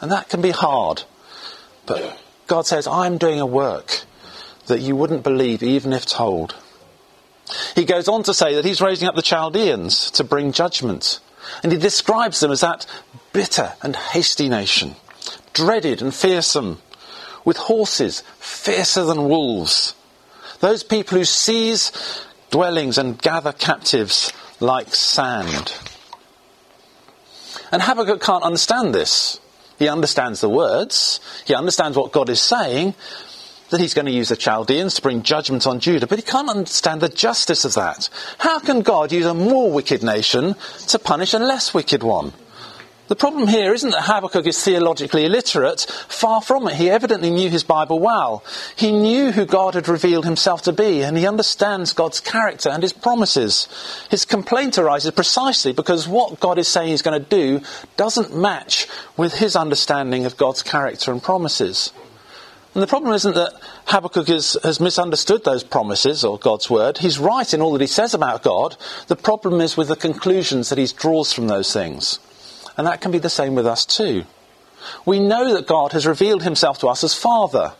And 0.00 0.10
that 0.10 0.28
can 0.28 0.42
be 0.42 0.50
hard. 0.50 1.04
But 1.86 2.20
God 2.46 2.66
says, 2.66 2.86
I'm 2.86 3.18
doing 3.18 3.40
a 3.40 3.46
work 3.46 4.02
that 4.66 4.80
you 4.80 4.96
wouldn't 4.96 5.22
believe 5.22 5.62
even 5.62 5.92
if 5.92 6.06
told. 6.06 6.54
He 7.74 7.84
goes 7.84 8.08
on 8.08 8.22
to 8.24 8.34
say 8.34 8.54
that 8.54 8.64
he's 8.64 8.80
raising 8.80 9.08
up 9.08 9.14
the 9.14 9.22
Chaldeans 9.22 10.10
to 10.12 10.24
bring 10.24 10.52
judgment. 10.52 11.20
And 11.62 11.72
he 11.72 11.78
describes 11.78 12.40
them 12.40 12.52
as 12.52 12.60
that 12.60 12.86
bitter 13.32 13.72
and 13.82 13.96
hasty 13.96 14.48
nation, 14.48 14.96
dreaded 15.52 16.02
and 16.02 16.14
fearsome, 16.14 16.80
with 17.44 17.56
horses 17.56 18.22
fiercer 18.38 19.04
than 19.04 19.28
wolves. 19.28 19.94
Those 20.60 20.82
people 20.82 21.18
who 21.18 21.24
seize 21.24 21.92
dwellings 22.50 22.98
and 22.98 23.20
gather 23.20 23.52
captives 23.52 24.32
like 24.60 24.94
sand. 24.94 25.74
And 27.72 27.82
Habakkuk 27.82 28.20
can't 28.20 28.44
understand 28.44 28.94
this. 28.94 29.40
He 29.78 29.88
understands 29.88 30.40
the 30.40 30.48
words, 30.48 31.18
he 31.44 31.54
understands 31.54 31.96
what 31.96 32.12
God 32.12 32.28
is 32.28 32.40
saying, 32.40 32.94
that 33.70 33.80
he's 33.80 33.94
going 33.94 34.06
to 34.06 34.12
use 34.12 34.28
the 34.28 34.36
Chaldeans 34.36 34.94
to 34.94 35.02
bring 35.02 35.22
judgment 35.22 35.66
on 35.66 35.80
Judah, 35.80 36.06
but 36.06 36.18
he 36.18 36.22
can't 36.22 36.50
understand 36.50 37.00
the 37.00 37.08
justice 37.08 37.64
of 37.64 37.74
that. 37.74 38.08
How 38.38 38.60
can 38.60 38.82
God 38.82 39.10
use 39.10 39.26
a 39.26 39.34
more 39.34 39.72
wicked 39.72 40.02
nation 40.02 40.54
to 40.88 40.98
punish 40.98 41.32
a 41.32 41.38
less 41.38 41.74
wicked 41.74 42.02
one? 42.02 42.32
The 43.12 43.16
problem 43.16 43.46
here 43.46 43.74
isn't 43.74 43.90
that 43.90 44.04
Habakkuk 44.04 44.46
is 44.46 44.64
theologically 44.64 45.26
illiterate. 45.26 45.82
Far 46.08 46.40
from 46.40 46.66
it. 46.66 46.76
He 46.76 46.88
evidently 46.88 47.28
knew 47.28 47.50
his 47.50 47.62
Bible 47.62 47.98
well. 47.98 48.42
He 48.74 48.90
knew 48.90 49.32
who 49.32 49.44
God 49.44 49.74
had 49.74 49.86
revealed 49.86 50.24
himself 50.24 50.62
to 50.62 50.72
be, 50.72 51.02
and 51.02 51.14
he 51.14 51.26
understands 51.26 51.92
God's 51.92 52.20
character 52.20 52.70
and 52.70 52.82
his 52.82 52.94
promises. 52.94 53.68
His 54.08 54.24
complaint 54.24 54.78
arises 54.78 55.10
precisely 55.10 55.74
because 55.74 56.08
what 56.08 56.40
God 56.40 56.56
is 56.56 56.68
saying 56.68 56.88
he's 56.88 57.02
going 57.02 57.22
to 57.22 57.28
do 57.28 57.60
doesn't 57.98 58.34
match 58.34 58.88
with 59.18 59.34
his 59.34 59.56
understanding 59.56 60.24
of 60.24 60.38
God's 60.38 60.62
character 60.62 61.12
and 61.12 61.22
promises. 61.22 61.92
And 62.72 62.82
the 62.82 62.86
problem 62.86 63.12
isn't 63.12 63.34
that 63.34 63.52
Habakkuk 63.88 64.30
is, 64.30 64.56
has 64.64 64.80
misunderstood 64.80 65.44
those 65.44 65.64
promises 65.64 66.24
or 66.24 66.38
God's 66.38 66.70
word. 66.70 66.96
He's 66.96 67.18
right 67.18 67.52
in 67.52 67.60
all 67.60 67.72
that 67.72 67.82
he 67.82 67.86
says 67.86 68.14
about 68.14 68.42
God. 68.42 68.78
The 69.08 69.16
problem 69.16 69.60
is 69.60 69.76
with 69.76 69.88
the 69.88 69.96
conclusions 69.96 70.70
that 70.70 70.78
he 70.78 70.86
draws 70.86 71.30
from 71.30 71.48
those 71.48 71.74
things. 71.74 72.18
And 72.76 72.86
that 72.86 73.00
can 73.00 73.10
be 73.10 73.18
the 73.18 73.28
same 73.28 73.54
with 73.54 73.66
us 73.66 73.84
too. 73.84 74.24
We 75.04 75.20
know 75.20 75.54
that 75.54 75.66
God 75.66 75.92
has 75.92 76.06
revealed 76.06 76.42
himself 76.42 76.78
to 76.80 76.88
us 76.88 77.04
as 77.04 77.14
Father. 77.14 77.74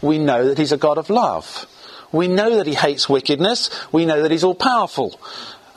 We 0.00 0.18
know 0.18 0.48
that 0.48 0.58
he's 0.58 0.72
a 0.72 0.76
God 0.76 0.98
of 0.98 1.10
love. 1.10 1.66
We 2.12 2.28
know 2.28 2.56
that 2.56 2.66
he 2.66 2.74
hates 2.74 3.08
wickedness. 3.08 3.70
We 3.92 4.06
know 4.06 4.22
that 4.22 4.30
he's 4.30 4.44
all 4.44 4.54
powerful. 4.54 5.20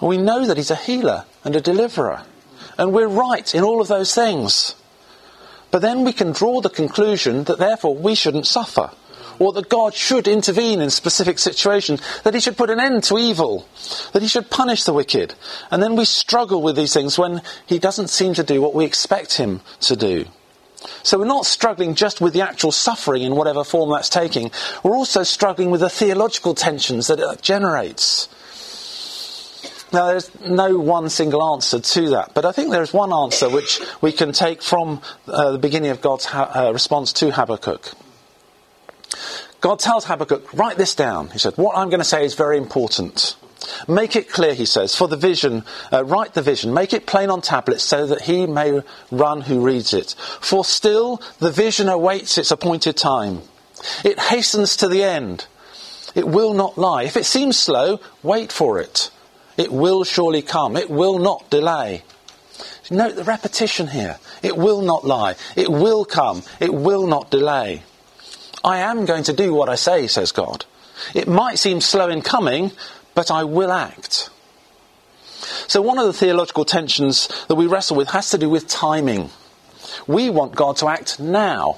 We 0.01 0.17
know 0.17 0.45
that 0.45 0.57
he's 0.57 0.71
a 0.71 0.75
healer 0.75 1.25
and 1.43 1.55
a 1.55 1.61
deliverer. 1.61 2.23
And 2.77 2.93
we're 2.93 3.07
right 3.07 3.53
in 3.53 3.63
all 3.63 3.81
of 3.81 3.87
those 3.87 4.15
things. 4.15 4.75
But 5.71 5.81
then 5.81 6.05
we 6.05 6.13
can 6.13 6.31
draw 6.31 6.61
the 6.61 6.69
conclusion 6.69 7.43
that 7.45 7.59
therefore 7.59 7.95
we 7.95 8.15
shouldn't 8.15 8.47
suffer. 8.47 8.91
Or 9.39 9.53
that 9.53 9.69
God 9.69 9.93
should 9.93 10.27
intervene 10.27 10.81
in 10.81 10.89
specific 10.89 11.39
situations, 11.39 12.01
that 12.23 12.33
He 12.33 12.39
should 12.39 12.57
put 12.57 12.69
an 12.69 12.79
end 12.79 13.03
to 13.05 13.17
evil, 13.17 13.67
that 14.11 14.21
He 14.21 14.27
should 14.27 14.49
punish 14.49 14.83
the 14.83 14.93
wicked. 14.93 15.33
And 15.71 15.81
then 15.81 15.95
we 15.95 16.05
struggle 16.05 16.61
with 16.61 16.75
these 16.75 16.93
things 16.93 17.17
when 17.17 17.41
He 17.65 17.79
doesn't 17.79 18.09
seem 18.09 18.33
to 18.35 18.43
do 18.43 18.61
what 18.61 18.75
we 18.75 18.85
expect 18.85 19.37
Him 19.37 19.61
to 19.81 19.95
do. 19.95 20.25
So 21.03 21.17
we're 21.17 21.25
not 21.25 21.45
struggling 21.45 21.95
just 21.95 22.21
with 22.21 22.33
the 22.33 22.41
actual 22.41 22.71
suffering 22.71 23.23
in 23.23 23.35
whatever 23.35 23.63
form 23.63 23.91
that's 23.91 24.09
taking, 24.09 24.51
we're 24.83 24.95
also 24.95 25.23
struggling 25.23 25.71
with 25.71 25.81
the 25.81 25.89
theological 25.89 26.55
tensions 26.55 27.07
that 27.07 27.19
it 27.19 27.41
generates. 27.41 28.29
Now, 29.91 30.07
there's 30.07 30.29
no 30.41 30.77
one 30.77 31.09
single 31.09 31.41
answer 31.53 31.79
to 31.79 32.09
that, 32.11 32.33
but 32.35 32.45
I 32.45 32.51
think 32.51 32.69
there's 32.69 32.93
one 32.93 33.11
answer 33.11 33.49
which 33.49 33.81
we 34.01 34.11
can 34.11 34.33
take 34.33 34.61
from 34.61 35.01
uh, 35.27 35.53
the 35.53 35.57
beginning 35.57 35.89
of 35.89 35.99
God's 35.99 36.25
ha- 36.25 36.51
uh, 36.53 36.71
response 36.71 37.11
to 37.13 37.31
Habakkuk. 37.31 37.91
God 39.61 39.79
tells 39.79 40.05
Habakkuk, 40.05 40.53
write 40.53 40.77
this 40.77 40.95
down. 40.95 41.29
He 41.29 41.39
said, 41.39 41.53
what 41.57 41.77
I'm 41.77 41.89
going 41.89 41.99
to 41.99 42.05
say 42.05 42.23
is 42.23 42.35
very 42.35 42.57
important. 42.57 43.35
Make 43.87 44.15
it 44.15 44.29
clear, 44.29 44.53
he 44.53 44.65
says, 44.65 44.95
for 44.95 45.07
the 45.07 45.17
vision, 45.17 45.63
uh, 45.91 46.05
write 46.05 46.33
the 46.33 46.41
vision, 46.41 46.73
make 46.73 46.93
it 46.93 47.05
plain 47.05 47.29
on 47.29 47.41
tablets 47.41 47.83
so 47.83 48.05
that 48.07 48.21
he 48.21 48.47
may 48.47 48.81
run 49.11 49.41
who 49.41 49.59
reads 49.59 49.93
it. 49.93 50.15
For 50.39 50.63
still 50.63 51.21
the 51.39 51.51
vision 51.51 51.89
awaits 51.89 52.37
its 52.37 52.51
appointed 52.51 52.95
time. 52.95 53.41
It 54.05 54.17
hastens 54.19 54.77
to 54.77 54.87
the 54.87 55.03
end. 55.03 55.45
It 56.15 56.27
will 56.27 56.53
not 56.53 56.77
lie. 56.77 57.03
If 57.03 57.17
it 57.17 57.25
seems 57.25 57.57
slow, 57.57 57.99
wait 58.23 58.51
for 58.51 58.79
it. 58.79 59.11
It 59.57 59.71
will 59.71 60.03
surely 60.03 60.41
come. 60.41 60.77
It 60.77 60.89
will 60.89 61.19
not 61.19 61.49
delay. 61.49 62.03
Note 62.89 63.15
the 63.15 63.23
repetition 63.23 63.87
here. 63.87 64.17
It 64.41 64.57
will 64.57 64.81
not 64.81 65.05
lie. 65.05 65.35
It 65.55 65.69
will 65.69 66.05
come. 66.05 66.43
It 66.59 66.73
will 66.73 67.05
not 67.05 67.29
delay. 67.29 67.83
I 68.63 68.79
am 68.79 69.05
going 69.05 69.23
to 69.23 69.33
do 69.33 69.53
what 69.53 69.69
I 69.69 69.75
say, 69.75 70.07
says 70.07 70.31
God. 70.31 70.65
It 71.13 71.27
might 71.27 71.59
seem 71.59 71.81
slow 71.81 72.09
in 72.09 72.21
coming, 72.21 72.71
but 73.15 73.31
I 73.31 73.43
will 73.43 73.71
act. 73.71 74.29
So, 75.67 75.81
one 75.81 75.97
of 75.97 76.05
the 76.05 76.13
theological 76.13 76.65
tensions 76.65 77.29
that 77.47 77.55
we 77.55 77.67
wrestle 77.67 77.95
with 77.95 78.09
has 78.09 78.31
to 78.31 78.37
do 78.37 78.49
with 78.49 78.67
timing. 78.67 79.29
We 80.07 80.29
want 80.29 80.55
God 80.55 80.77
to 80.77 80.87
act 80.87 81.19
now. 81.19 81.77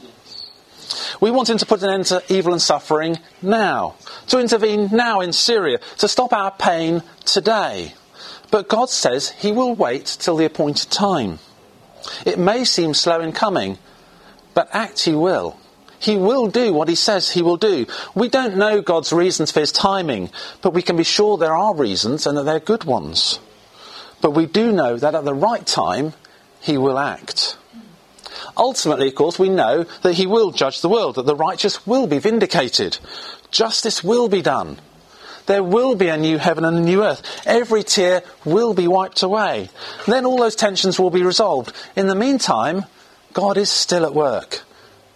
We 1.21 1.31
want 1.31 1.49
him 1.49 1.57
to 1.59 1.65
put 1.65 1.83
an 1.83 1.89
end 1.89 2.05
to 2.07 2.23
evil 2.29 2.53
and 2.53 2.61
suffering 2.61 3.19
now, 3.41 3.95
to 4.27 4.39
intervene 4.39 4.89
now 4.91 5.21
in 5.21 5.33
Syria, 5.33 5.79
to 5.99 6.07
stop 6.07 6.33
our 6.33 6.51
pain 6.51 7.03
today. 7.25 7.93
But 8.49 8.67
God 8.67 8.89
says 8.89 9.29
he 9.29 9.51
will 9.51 9.75
wait 9.75 10.05
till 10.05 10.35
the 10.35 10.45
appointed 10.45 10.89
time. 10.89 11.39
It 12.25 12.39
may 12.39 12.65
seem 12.65 12.93
slow 12.93 13.21
in 13.21 13.31
coming, 13.31 13.77
but 14.53 14.69
act 14.73 15.01
he 15.01 15.13
will. 15.13 15.57
He 16.01 16.17
will 16.17 16.47
do 16.47 16.73
what 16.73 16.89
he 16.89 16.95
says 16.95 17.29
he 17.29 17.43
will 17.43 17.57
do. 17.57 17.85
We 18.15 18.27
don't 18.27 18.57
know 18.57 18.81
God's 18.81 19.13
reasons 19.13 19.51
for 19.51 19.59
his 19.59 19.71
timing, 19.71 20.31
but 20.63 20.73
we 20.73 20.81
can 20.81 20.97
be 20.97 21.03
sure 21.03 21.37
there 21.37 21.55
are 21.55 21.75
reasons 21.75 22.25
and 22.25 22.35
that 22.37 22.43
they're 22.43 22.59
good 22.59 22.85
ones. 22.85 23.39
But 24.19 24.31
we 24.31 24.47
do 24.47 24.71
know 24.71 24.97
that 24.97 25.13
at 25.13 25.25
the 25.25 25.33
right 25.33 25.65
time, 25.65 26.13
he 26.59 26.75
will 26.75 26.97
act. 26.97 27.55
Ultimately, 28.57 29.09
of 29.09 29.15
course, 29.15 29.37
we 29.37 29.49
know 29.49 29.83
that 30.01 30.15
he 30.15 30.25
will 30.25 30.51
judge 30.51 30.81
the 30.81 30.89
world, 30.89 31.15
that 31.15 31.27
the 31.27 31.35
righteous 31.35 31.85
will 31.85 32.07
be 32.07 32.17
vindicated. 32.17 32.97
Justice 33.51 34.03
will 34.03 34.27
be 34.27 34.41
done. 34.41 34.79
There 35.45 35.63
will 35.63 35.95
be 35.95 36.07
a 36.07 36.17
new 36.17 36.39
heaven 36.39 36.65
and 36.65 36.77
a 36.77 36.81
new 36.81 37.03
earth. 37.03 37.21
Every 37.45 37.83
tear 37.83 38.23
will 38.43 38.73
be 38.73 38.87
wiped 38.87 39.21
away. 39.21 39.69
Then 40.07 40.25
all 40.25 40.37
those 40.37 40.55
tensions 40.55 40.99
will 40.99 41.11
be 41.11 41.23
resolved. 41.23 41.73
In 41.95 42.07
the 42.07 42.15
meantime, 42.15 42.85
God 43.33 43.57
is 43.57 43.69
still 43.69 44.05
at 44.05 44.15
work. 44.15 44.63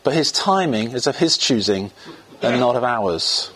But 0.05 0.13
his 0.13 0.31
timing 0.31 0.91
is 0.91 1.07
of 1.07 1.17
his 1.17 1.35
choosing 1.35 1.91
and 2.41 2.59
not 2.59 2.75
of 2.75 2.83
ours. 2.83 3.49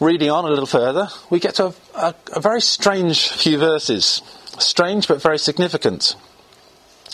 Reading 0.00 0.30
on 0.30 0.44
a 0.44 0.48
little 0.48 0.66
further, 0.66 1.08
we 1.30 1.38
get 1.38 1.54
to 1.54 1.66
a, 1.66 1.74
a, 1.94 2.14
a 2.32 2.40
very 2.40 2.60
strange 2.60 3.28
few 3.28 3.56
verses. 3.56 4.20
Strange 4.58 5.06
but 5.06 5.22
very 5.22 5.38
significant. 5.38 6.16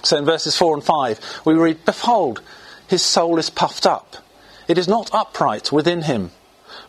So 0.04 0.16
in 0.16 0.24
verses 0.24 0.56
4 0.56 0.74
and 0.74 0.84
5, 0.84 1.42
we 1.44 1.52
read, 1.52 1.84
Behold, 1.84 2.40
his 2.88 3.02
soul 3.02 3.38
is 3.38 3.50
puffed 3.50 3.84
up. 3.84 4.16
It 4.66 4.78
is 4.78 4.88
not 4.88 5.12
upright 5.12 5.70
within 5.70 6.02
him, 6.02 6.30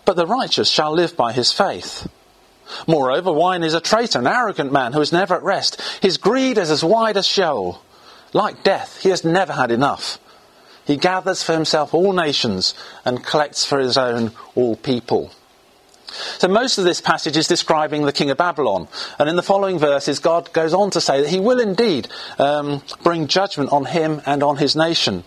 but 0.06 0.15
the 0.15 0.26
righteous 0.26 0.70
shall 0.70 0.93
live 0.93 1.17
by 1.17 1.34
his 1.34 1.52
faith. 1.52 2.08
Moreover, 2.88 3.34
wine 3.34 3.63
is 3.63 3.74
a 3.74 3.82
traitor, 3.82 4.20
an 4.20 4.28
arrogant 4.28 4.72
man 4.72 4.93
who 4.93 5.02
is 5.02 5.12
never 5.12 5.36
at 5.36 5.43
rest. 5.43 5.82
His 6.02 6.17
greed 6.17 6.58
is 6.58 6.72
as 6.72 6.84
wide 6.84 7.17
as 7.17 7.28
Sheol. 7.28 7.82
Like 8.34 8.63
death, 8.63 9.02
he 9.02 9.10
has 9.10 9.24
never 9.24 9.54
had 9.54 9.72
enough. 9.72 10.20
He 10.86 10.96
gathers 10.96 11.44
for 11.44 11.54
himself 11.54 11.94
all 11.94 12.13
nations 12.13 12.74
and 13.04 13.24
collects 13.24 13.66
for 13.66 13.80
his 13.80 13.98
own 13.98 14.32
all 14.56 14.76
people. 14.76 15.32
So 16.38 16.48
most 16.48 16.78
of 16.78 16.86
this 16.86 17.02
passage 17.02 17.36
is 17.36 17.48
describing 17.48 18.04
the 18.04 18.13
king 18.13 18.32
of 18.32 18.38
Babylon. 18.38 18.88
And 19.20 19.28
in 19.28 19.36
the 19.36 19.44
following 19.44 19.78
verses, 19.78 20.20
God 20.20 20.52
goes 20.54 20.74
on 20.74 20.92
to 20.92 21.02
say 21.02 21.22
that 21.22 21.30
he 21.30 21.40
will 21.40 21.60
indeed 21.60 22.08
um, 22.40 22.82
bring 23.04 23.28
judgment 23.28 23.72
on 23.72 23.86
him 23.86 24.22
and 24.26 24.42
on 24.42 24.58
his 24.58 24.76
nation. 24.76 25.26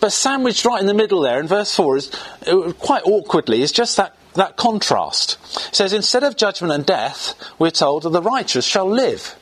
But 0.00 0.12
sandwiched 0.12 0.64
right 0.64 0.80
in 0.80 0.86
the 0.86 0.94
middle 0.94 1.20
there, 1.20 1.40
in 1.40 1.46
verse 1.46 1.74
4, 1.74 1.96
is 1.96 2.10
uh, 2.46 2.72
quite 2.78 3.02
awkwardly, 3.04 3.62
is 3.62 3.72
just 3.72 3.96
that, 3.96 4.16
that 4.34 4.56
contrast. 4.56 5.38
It 5.68 5.74
says, 5.74 5.92
instead 5.92 6.22
of 6.24 6.36
judgment 6.36 6.72
and 6.72 6.84
death, 6.84 7.34
we're 7.58 7.70
told 7.70 8.02
that 8.02 8.10
the 8.10 8.22
righteous 8.22 8.64
shall 8.64 8.88
live 8.88 9.36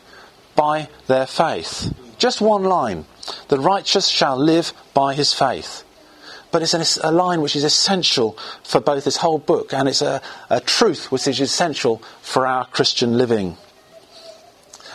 by 0.55 0.88
their 1.07 1.27
faith. 1.27 1.92
Just 2.18 2.40
one 2.40 2.64
line. 2.64 3.05
The 3.48 3.59
righteous 3.59 4.09
shall 4.09 4.37
live 4.37 4.72
by 4.94 5.14
his 5.14 5.33
faith 5.33 5.85
but 6.57 6.62
it's 6.62 6.96
a 6.96 7.11
line 7.11 7.42
which 7.42 7.55
is 7.55 7.64
essential 7.64 8.33
for 8.62 8.81
both 8.81 9.05
this 9.05 9.18
whole 9.18 9.37
book 9.37 9.74
and 9.74 9.88
it's 9.90 10.00
a, 10.00 10.22
a 10.48 10.59
truth 10.59 11.12
which 11.12 11.26
is 11.26 11.38
essential 11.38 11.98
for 12.22 12.46
our 12.46 12.64
Christian 12.64 13.18
living. 13.18 13.59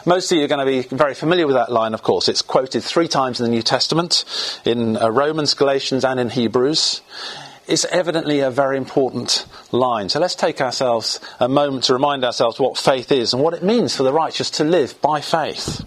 Most 0.03 0.31
of 0.31 0.39
you 0.39 0.45
are 0.45 0.47
going 0.47 0.65
to 0.65 0.89
be 0.89 0.95
very 0.95 1.13
familiar 1.13 1.45
with 1.45 1.55
that 1.55 1.71
line, 1.71 1.93
of 1.93 2.01
course. 2.01 2.27
It's 2.27 2.41
quoted 2.41 2.83
three 2.83 3.07
times 3.07 3.39
in 3.39 3.43
the 3.43 3.51
New 3.51 3.61
Testament, 3.61 4.25
in 4.65 4.97
uh, 4.97 5.09
Romans, 5.09 5.53
Galatians, 5.53 6.03
and 6.03 6.19
in 6.19 6.31
Hebrews. 6.31 7.01
It's 7.67 7.85
evidently 7.85 8.39
a 8.39 8.49
very 8.49 8.77
important 8.77 9.45
line. 9.71 10.09
So 10.09 10.19
let's 10.19 10.33
take 10.33 10.59
ourselves 10.59 11.19
a 11.39 11.47
moment 11.47 11.83
to 11.83 11.93
remind 11.93 12.25
ourselves 12.25 12.59
what 12.59 12.79
faith 12.79 13.11
is 13.11 13.33
and 13.33 13.43
what 13.43 13.53
it 13.53 13.61
means 13.61 13.95
for 13.95 14.01
the 14.01 14.11
righteous 14.11 14.49
to 14.51 14.63
live 14.63 14.99
by 14.99 15.21
faith. 15.21 15.85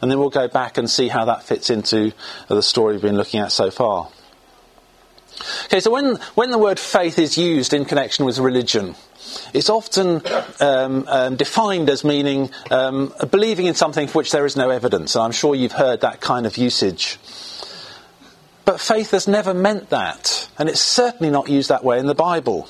And 0.00 0.10
then 0.10 0.18
we'll 0.18 0.30
go 0.30 0.48
back 0.48 0.78
and 0.78 0.88
see 0.90 1.08
how 1.08 1.26
that 1.26 1.42
fits 1.42 1.70
into 1.70 2.12
the 2.48 2.62
story 2.62 2.94
we've 2.94 3.02
been 3.02 3.16
looking 3.16 3.40
at 3.40 3.52
so 3.52 3.70
far. 3.70 4.08
Okay, 5.66 5.80
so 5.80 5.90
when, 5.90 6.16
when 6.34 6.50
the 6.50 6.58
word 6.58 6.78
faith 6.78 7.18
is 7.18 7.36
used 7.36 7.74
in 7.74 7.84
connection 7.84 8.24
with 8.24 8.38
religion, 8.38 8.94
it's 9.52 9.68
often 9.68 10.22
um, 10.60 11.04
um, 11.08 11.36
defined 11.36 11.90
as 11.90 12.04
meaning 12.04 12.50
um, 12.70 13.12
believing 13.30 13.66
in 13.66 13.74
something 13.74 14.08
for 14.08 14.18
which 14.18 14.32
there 14.32 14.46
is 14.46 14.56
no 14.56 14.70
evidence, 14.70 15.14
and 15.14 15.24
I'm 15.24 15.32
sure 15.32 15.54
you've 15.54 15.72
heard 15.72 16.00
that 16.00 16.20
kind 16.20 16.46
of 16.46 16.56
usage. 16.56 17.18
But 18.64 18.80
faith 18.80 19.10
has 19.10 19.28
never 19.28 19.54
meant 19.54 19.90
that, 19.90 20.48
and 20.58 20.68
it's 20.68 20.80
certainly 20.80 21.30
not 21.30 21.48
used 21.48 21.68
that 21.68 21.84
way 21.84 21.98
in 21.98 22.06
the 22.06 22.14
Bible. 22.14 22.68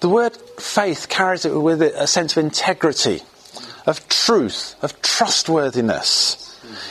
The 0.00 0.08
word 0.08 0.36
faith 0.58 1.08
carries 1.08 1.44
it 1.44 1.50
with 1.50 1.82
it 1.82 1.94
a 1.96 2.06
sense 2.06 2.36
of 2.36 2.44
integrity, 2.44 3.22
of 3.88 4.06
truth, 4.08 4.76
of 4.82 5.00
trustworthiness. 5.00 6.44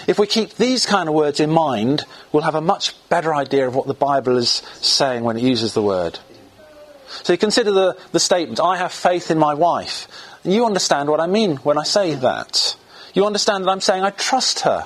If 0.07 0.17
we 0.17 0.25
keep 0.25 0.55
these 0.55 0.87
kind 0.87 1.07
of 1.07 1.13
words 1.13 1.39
in 1.39 1.51
mind, 1.51 2.03
we'll 2.31 2.41
have 2.41 2.55
a 2.55 2.61
much 2.61 2.95
better 3.07 3.35
idea 3.35 3.67
of 3.67 3.75
what 3.75 3.85
the 3.85 3.93
Bible 3.93 4.35
is 4.37 4.63
saying 4.81 5.23
when 5.23 5.37
it 5.37 5.43
uses 5.43 5.75
the 5.75 5.81
word. 5.83 6.17
So 7.23 7.33
you 7.33 7.37
consider 7.37 7.71
the, 7.71 7.97
the 8.11 8.19
statement, 8.19 8.59
I 8.59 8.77
have 8.77 8.91
faith 8.91 9.29
in 9.29 9.37
my 9.37 9.53
wife. 9.53 10.07
And 10.43 10.51
you 10.51 10.65
understand 10.65 11.07
what 11.07 11.19
I 11.19 11.27
mean 11.27 11.57
when 11.57 11.77
I 11.77 11.83
say 11.83 12.15
that. 12.15 12.75
You 13.13 13.25
understand 13.25 13.63
that 13.63 13.69
I'm 13.69 13.81
saying 13.81 14.03
I 14.03 14.09
trust 14.09 14.61
her. 14.61 14.85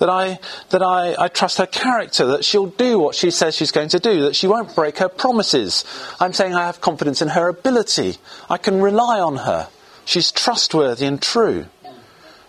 That 0.00 0.08
I, 0.08 0.40
that 0.70 0.82
I, 0.82 1.14
I 1.16 1.28
trust 1.28 1.58
her 1.58 1.66
character, 1.66 2.26
that 2.26 2.44
she'll 2.44 2.66
do 2.66 2.98
what 2.98 3.14
she 3.14 3.30
says 3.30 3.54
she's 3.54 3.70
going 3.70 3.90
to 3.90 4.00
do, 4.00 4.22
that 4.22 4.34
she 4.34 4.48
won't 4.48 4.74
break 4.74 4.98
her 4.98 5.10
promises. 5.10 5.84
I'm 6.18 6.32
saying 6.32 6.54
I 6.54 6.66
have 6.66 6.80
confidence 6.80 7.22
in 7.22 7.28
her 7.28 7.48
ability. 7.48 8.16
I 8.48 8.56
can 8.56 8.80
rely 8.80 9.20
on 9.20 9.36
her. 9.36 9.68
She's 10.10 10.32
trustworthy 10.32 11.06
and 11.06 11.22
true. 11.22 11.66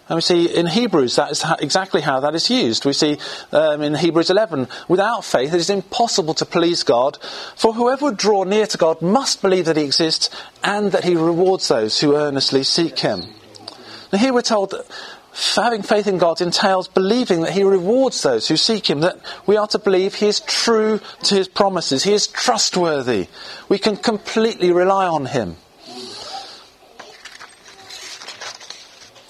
And 0.10 0.16
we 0.16 0.22
see 0.22 0.46
in 0.48 0.66
Hebrews 0.66 1.18
that 1.18 1.30
is 1.30 1.46
exactly 1.60 2.02
how 2.02 2.20
that 2.22 2.34
is 2.34 2.50
used. 2.50 2.86
We 2.86 2.94
see 2.94 3.20
um, 3.52 3.84
in 3.84 3.94
Hebrews 3.94 4.32
11, 4.32 4.68
without 4.88 5.24
faith 5.24 5.54
it 5.54 5.60
is 5.60 5.70
impossible 5.70 6.34
to 6.34 6.46
please 6.46 6.82
God, 6.82 7.20
for 7.56 7.72
whoever 7.72 8.06
would 8.06 8.18
draw 8.18 8.46
near 8.46 8.66
to 8.66 8.80
God 8.80 9.04
must 9.04 9.44
believe 9.44 9.66
that 9.66 9.78
He 9.78 9.84
exists 9.84 10.32
and 10.64 10.92
that 10.92 11.04
He 11.04 11.16
rewards 11.16 11.68
those 11.68 12.00
who 12.00 12.16
earnestly 12.16 12.64
seek 12.64 12.98
Him. 12.98 13.26
Now 14.12 14.18
here 14.18 14.34
we're 14.34 14.42
told 14.42 14.72
that 14.72 14.88
having 15.54 15.84
faith 15.84 16.08
in 16.08 16.18
God 16.18 16.42
entails 16.42 16.88
believing 16.88 17.42
that 17.42 17.54
He 17.54 17.62
rewards 17.62 18.24
those 18.24 18.48
who 18.48 18.58
seek 18.58 18.90
Him, 18.90 19.02
that 19.02 19.20
we 19.46 19.56
are 19.56 19.68
to 19.68 19.78
believe 19.78 20.16
He 20.16 20.26
is 20.26 20.40
true 20.40 21.00
to 21.26 21.36
His 21.36 21.48
promises, 21.48 22.04
He 22.04 22.14
is 22.14 22.26
trustworthy. 22.26 23.28
We 23.70 23.78
can 23.78 23.98
completely 23.98 24.72
rely 24.72 25.06
on 25.06 25.28
Him. 25.28 25.58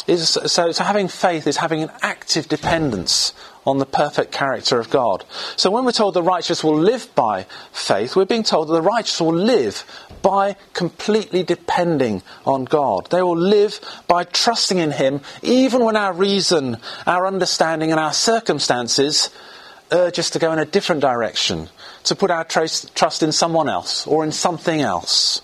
Is, 0.07 0.29
so, 0.29 0.71
so 0.71 0.83
having 0.83 1.07
faith 1.07 1.47
is 1.47 1.57
having 1.57 1.83
an 1.83 1.91
active 2.01 2.47
dependence 2.47 3.33
on 3.65 3.77
the 3.77 3.85
perfect 3.85 4.31
character 4.31 4.79
of 4.79 4.89
God. 4.89 5.23
So 5.55 5.69
when 5.69 5.85
we're 5.85 5.91
told 5.91 6.15
the 6.15 6.23
righteous 6.23 6.63
will 6.63 6.77
live 6.77 7.13
by 7.13 7.45
faith, 7.71 8.15
we're 8.15 8.25
being 8.25 8.43
told 8.43 8.67
that 8.67 8.73
the 8.73 8.81
righteous 8.81 9.21
will 9.21 9.35
live 9.35 9.85
by 10.21 10.55
completely 10.73 11.43
depending 11.43 12.23
on 12.45 12.65
God. 12.65 13.09
They 13.11 13.21
will 13.21 13.37
live 13.37 13.79
by 14.07 14.23
trusting 14.23 14.79
in 14.79 14.91
Him, 14.91 15.21
even 15.41 15.83
when 15.83 15.95
our 15.95 16.13
reason, 16.13 16.77
our 17.05 17.27
understanding, 17.27 17.91
and 17.91 17.99
our 17.99 18.13
circumstances 18.13 19.29
urge 19.91 20.17
us 20.17 20.31
to 20.31 20.39
go 20.39 20.51
in 20.51 20.59
a 20.59 20.65
different 20.65 21.01
direction, 21.01 21.69
to 22.05 22.15
put 22.15 22.31
our 22.31 22.45
trust 22.45 23.23
in 23.23 23.31
someone 23.31 23.69
else 23.69 24.07
or 24.07 24.23
in 24.23 24.31
something 24.31 24.81
else. 24.81 25.41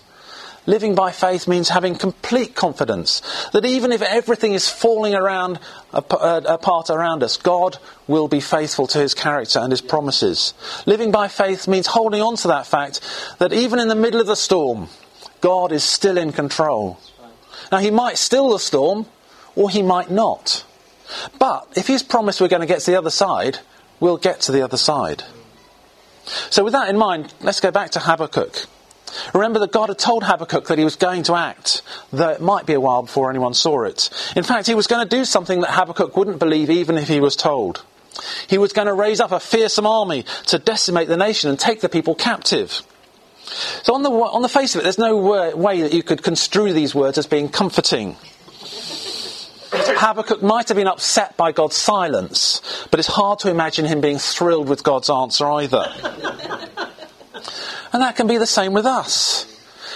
Living 0.68 0.94
by 0.94 1.10
faith 1.12 1.48
means 1.48 1.70
having 1.70 1.94
complete 1.94 2.54
confidence 2.54 3.22
that 3.54 3.64
even 3.64 3.90
if 3.90 4.02
everything 4.02 4.52
is 4.52 4.68
falling 4.68 5.14
around 5.14 5.58
uh, 5.94 6.42
apart 6.44 6.90
around 6.90 7.22
us, 7.22 7.38
God 7.38 7.78
will 8.06 8.28
be 8.28 8.40
faithful 8.40 8.86
to 8.88 8.98
his 8.98 9.14
character 9.14 9.60
and 9.60 9.72
his 9.72 9.80
promises. 9.80 10.52
Living 10.84 11.10
by 11.10 11.28
faith 11.28 11.68
means 11.68 11.86
holding 11.86 12.20
on 12.20 12.36
to 12.36 12.48
that 12.48 12.66
fact 12.66 13.00
that 13.38 13.54
even 13.54 13.78
in 13.78 13.88
the 13.88 13.94
middle 13.94 14.20
of 14.20 14.26
the 14.26 14.36
storm, 14.36 14.88
God 15.40 15.72
is 15.72 15.84
still 15.84 16.18
in 16.18 16.32
control. 16.32 17.00
Now, 17.72 17.78
he 17.78 17.90
might 17.90 18.18
still 18.18 18.50
the 18.50 18.58
storm, 18.58 19.06
or 19.56 19.70
he 19.70 19.80
might 19.80 20.10
not. 20.10 20.66
But 21.38 21.66
if 21.76 21.86
he's 21.86 22.02
promised 22.02 22.42
we're 22.42 22.48
going 22.48 22.60
to 22.60 22.66
get 22.66 22.80
to 22.80 22.90
the 22.90 22.98
other 22.98 23.08
side, 23.08 23.60
we'll 24.00 24.18
get 24.18 24.42
to 24.42 24.52
the 24.52 24.60
other 24.60 24.76
side. 24.76 25.24
So, 26.50 26.62
with 26.62 26.74
that 26.74 26.90
in 26.90 26.98
mind, 26.98 27.32
let's 27.40 27.60
go 27.60 27.70
back 27.70 27.92
to 27.92 28.00
Habakkuk. 28.00 28.66
Remember 29.34 29.58
that 29.60 29.72
God 29.72 29.88
had 29.88 29.98
told 29.98 30.24
Habakkuk 30.24 30.66
that 30.68 30.78
he 30.78 30.84
was 30.84 30.96
going 30.96 31.22
to 31.24 31.34
act, 31.34 31.82
though 32.12 32.30
it 32.30 32.40
might 32.40 32.66
be 32.66 32.74
a 32.74 32.80
while 32.80 33.02
before 33.02 33.30
anyone 33.30 33.54
saw 33.54 33.84
it. 33.84 34.10
In 34.36 34.42
fact, 34.44 34.66
he 34.66 34.74
was 34.74 34.86
going 34.86 35.06
to 35.06 35.16
do 35.16 35.24
something 35.24 35.60
that 35.60 35.70
Habakkuk 35.70 36.16
wouldn't 36.16 36.38
believe 36.38 36.70
even 36.70 36.98
if 36.98 37.08
he 37.08 37.20
was 37.20 37.36
told. 37.36 37.84
He 38.48 38.58
was 38.58 38.72
going 38.72 38.88
to 38.88 38.94
raise 38.94 39.20
up 39.20 39.32
a 39.32 39.40
fearsome 39.40 39.86
army 39.86 40.24
to 40.46 40.58
decimate 40.58 41.08
the 41.08 41.16
nation 41.16 41.50
and 41.50 41.58
take 41.58 41.80
the 41.80 41.88
people 41.88 42.14
captive. 42.14 42.82
So, 43.82 43.94
on 43.94 44.02
the, 44.02 44.10
on 44.10 44.42
the 44.42 44.48
face 44.48 44.74
of 44.74 44.80
it, 44.80 44.84
there's 44.84 44.98
no 44.98 45.16
way 45.56 45.82
that 45.82 45.92
you 45.92 46.02
could 46.02 46.22
construe 46.22 46.72
these 46.72 46.94
words 46.94 47.16
as 47.16 47.26
being 47.26 47.48
comforting. 47.48 48.16
Habakkuk 49.70 50.42
might 50.42 50.68
have 50.68 50.76
been 50.76 50.86
upset 50.86 51.36
by 51.36 51.52
God's 51.52 51.76
silence, 51.76 52.62
but 52.90 53.00
it's 53.00 53.08
hard 53.08 53.40
to 53.40 53.50
imagine 53.50 53.84
him 53.84 54.00
being 54.00 54.18
thrilled 54.18 54.68
with 54.68 54.82
God's 54.82 55.10
answer 55.10 55.46
either. 55.50 55.92
And 57.92 58.02
that 58.02 58.16
can 58.16 58.26
be 58.26 58.38
the 58.38 58.46
same 58.46 58.72
with 58.72 58.86
us. 58.86 59.46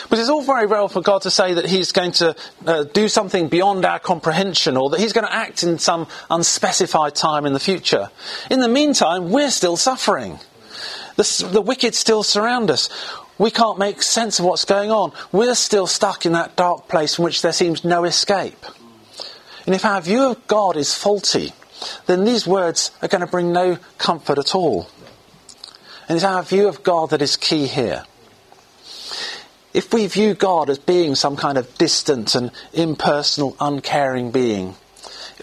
But 0.08 0.18
it's 0.18 0.28
all 0.28 0.42
very 0.42 0.66
well 0.66 0.88
for 0.88 1.00
God 1.00 1.22
to 1.22 1.30
say 1.30 1.54
that 1.54 1.66
He's 1.66 1.92
going 1.92 2.12
to 2.12 2.36
uh, 2.66 2.84
do 2.84 3.08
something 3.08 3.48
beyond 3.48 3.84
our 3.84 3.98
comprehension 3.98 4.76
or 4.76 4.90
that 4.90 5.00
He's 5.00 5.12
going 5.12 5.26
to 5.26 5.32
act 5.32 5.62
in 5.62 5.78
some 5.78 6.06
unspecified 6.30 7.14
time 7.14 7.46
in 7.46 7.52
the 7.52 7.60
future. 7.60 8.10
In 8.50 8.60
the 8.60 8.68
meantime, 8.68 9.30
we're 9.30 9.50
still 9.50 9.76
suffering. 9.76 10.38
The, 11.16 11.48
the 11.52 11.60
wicked 11.60 11.94
still 11.94 12.22
surround 12.22 12.70
us. 12.70 12.88
We 13.38 13.50
can't 13.50 13.78
make 13.78 14.02
sense 14.02 14.38
of 14.38 14.44
what's 14.44 14.64
going 14.64 14.90
on. 14.90 15.12
We're 15.30 15.54
still 15.54 15.86
stuck 15.86 16.26
in 16.26 16.32
that 16.32 16.56
dark 16.56 16.88
place 16.88 17.14
from 17.14 17.24
which 17.24 17.42
there 17.42 17.52
seems 17.52 17.84
no 17.84 18.04
escape. 18.04 18.64
And 19.66 19.74
if 19.74 19.84
our 19.84 20.00
view 20.00 20.30
of 20.30 20.46
God 20.46 20.76
is 20.76 20.94
faulty, 20.94 21.52
then 22.06 22.24
these 22.24 22.46
words 22.46 22.90
are 23.00 23.08
going 23.08 23.20
to 23.20 23.26
bring 23.26 23.52
no 23.52 23.78
comfort 23.98 24.38
at 24.38 24.54
all. 24.54 24.88
And 26.08 26.16
it's 26.16 26.24
our 26.24 26.42
view 26.42 26.68
of 26.68 26.82
God 26.82 27.10
that 27.10 27.22
is 27.22 27.36
key 27.36 27.66
here. 27.66 28.04
If 29.72 29.92
we 29.94 30.06
view 30.06 30.34
God 30.34 30.68
as 30.68 30.78
being 30.78 31.14
some 31.14 31.36
kind 31.36 31.56
of 31.56 31.78
distant 31.78 32.34
and 32.34 32.50
impersonal, 32.72 33.56
uncaring 33.58 34.30
being, 34.30 34.74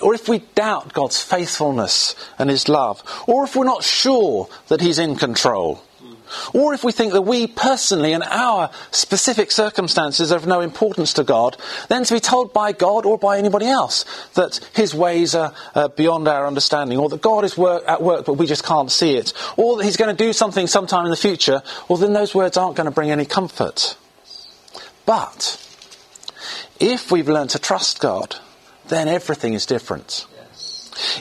or 0.01 0.13
if 0.13 0.29
we 0.29 0.39
doubt 0.55 0.93
God's 0.93 1.21
faithfulness 1.21 2.15
and 2.37 2.49
His 2.49 2.69
love, 2.69 3.01
or 3.27 3.45
if 3.45 3.55
we're 3.55 3.63
not 3.63 3.83
sure 3.83 4.47
that 4.67 4.81
He's 4.81 4.99
in 4.99 5.15
control, 5.15 5.83
or 6.53 6.73
if 6.73 6.83
we 6.83 6.91
think 6.91 7.13
that 7.13 7.21
we 7.21 7.47
personally 7.47 8.13
and 8.13 8.23
our 8.23 8.69
specific 8.91 9.51
circumstances 9.51 10.31
are 10.31 10.39
of 10.39 10.47
no 10.47 10.61
importance 10.61 11.13
to 11.13 11.23
God, 11.23 11.57
then 11.89 12.03
to 12.05 12.13
be 12.13 12.19
told 12.19 12.53
by 12.53 12.71
God 12.71 13.05
or 13.05 13.17
by 13.17 13.37
anybody 13.37 13.67
else 13.67 14.05
that 14.33 14.59
His 14.73 14.95
ways 14.95 15.35
are 15.35 15.53
uh, 15.75 15.89
beyond 15.89 16.27
our 16.27 16.47
understanding, 16.47 16.97
or 16.97 17.09
that 17.09 17.21
God 17.21 17.45
is 17.45 17.57
work, 17.57 17.83
at 17.87 18.01
work 18.01 18.25
but 18.25 18.33
we 18.33 18.45
just 18.45 18.63
can't 18.63 18.91
see 18.91 19.15
it, 19.15 19.33
or 19.57 19.77
that 19.77 19.83
He's 19.83 19.97
going 19.97 20.15
to 20.15 20.23
do 20.23 20.33
something 20.33 20.67
sometime 20.67 21.05
in 21.05 21.11
the 21.11 21.17
future, 21.17 21.61
well, 21.87 21.97
then 21.97 22.13
those 22.13 22.33
words 22.33 22.57
aren't 22.57 22.75
going 22.75 22.85
to 22.85 22.91
bring 22.91 23.11
any 23.11 23.25
comfort. 23.25 23.97
But 25.05 25.65
if 26.79 27.11
we've 27.11 27.27
learned 27.27 27.49
to 27.51 27.59
trust 27.59 27.99
God, 27.99 28.35
then 28.87 29.07
everything 29.07 29.53
is 29.53 29.65
different. 29.65 30.25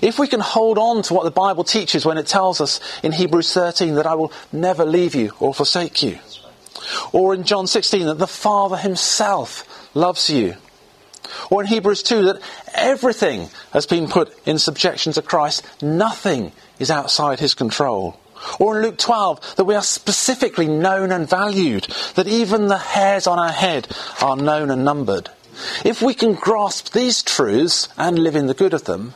If 0.02 0.18
we 0.18 0.28
can 0.28 0.40
hold 0.40 0.78
on 0.78 1.02
to 1.02 1.14
what 1.14 1.24
the 1.24 1.30
Bible 1.30 1.64
teaches 1.64 2.04
when 2.04 2.18
it 2.18 2.26
tells 2.26 2.60
us 2.60 2.80
in 3.02 3.12
Hebrews 3.12 3.52
13 3.52 3.94
that 3.94 4.06
I 4.06 4.14
will 4.14 4.32
never 4.52 4.84
leave 4.84 5.14
you 5.14 5.32
or 5.40 5.54
forsake 5.54 6.02
you, 6.02 6.18
or 7.12 7.34
in 7.34 7.44
John 7.44 7.66
16 7.66 8.06
that 8.06 8.18
the 8.18 8.26
Father 8.26 8.76
himself 8.76 9.64
loves 9.94 10.30
you, 10.30 10.56
or 11.50 11.62
in 11.62 11.68
Hebrews 11.68 12.02
2 12.02 12.24
that 12.24 12.40
everything 12.74 13.48
has 13.72 13.86
been 13.86 14.08
put 14.08 14.34
in 14.46 14.58
subjection 14.58 15.12
to 15.12 15.22
Christ, 15.22 15.64
nothing 15.82 16.52
is 16.78 16.90
outside 16.90 17.40
his 17.40 17.54
control. 17.54 18.18
Or 18.60 18.76
in 18.76 18.82
Luke 18.84 18.98
12, 18.98 19.56
that 19.56 19.64
we 19.64 19.74
are 19.74 19.82
specifically 19.82 20.68
known 20.68 21.10
and 21.10 21.28
valued, 21.28 21.88
that 22.14 22.28
even 22.28 22.68
the 22.68 22.78
hairs 22.78 23.26
on 23.26 23.38
our 23.38 23.52
head 23.52 23.88
are 24.22 24.36
known 24.36 24.70
and 24.70 24.84
numbered. 24.84 25.30
If 25.84 26.00
we 26.02 26.14
can 26.14 26.34
grasp 26.34 26.92
these 26.92 27.22
truths 27.22 27.88
and 27.96 28.18
live 28.18 28.36
in 28.36 28.46
the 28.46 28.54
good 28.54 28.74
of 28.74 28.84
them, 28.84 29.14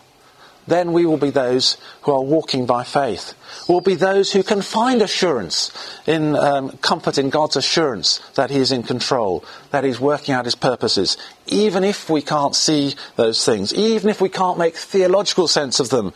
then 0.66 0.92
we 0.92 1.06
will 1.06 1.16
be 1.16 1.30
those 1.30 1.76
who 2.02 2.12
are 2.12 2.22
walking 2.22 2.66
by 2.66 2.84
faith. 2.84 3.34
We'll 3.68 3.80
be 3.80 3.94
those 3.94 4.32
who 4.32 4.42
can 4.42 4.62
find 4.62 5.02
assurance 5.02 5.70
in 6.06 6.36
um, 6.36 6.76
comfort 6.78 7.18
in 7.18 7.30
God's 7.30 7.56
assurance 7.56 8.18
that 8.34 8.50
He 8.50 8.58
is 8.58 8.72
in 8.72 8.82
control, 8.82 9.44
that 9.70 9.84
He's 9.84 10.00
working 10.00 10.34
out 10.34 10.44
His 10.44 10.54
purposes, 10.54 11.16
even 11.46 11.84
if 11.84 12.08
we 12.08 12.22
can't 12.22 12.54
see 12.54 12.94
those 13.16 13.44
things, 13.44 13.74
even 13.74 14.08
if 14.08 14.20
we 14.20 14.28
can't 14.28 14.58
make 14.58 14.76
theological 14.76 15.48
sense 15.48 15.80
of 15.80 15.90
them, 15.90 16.12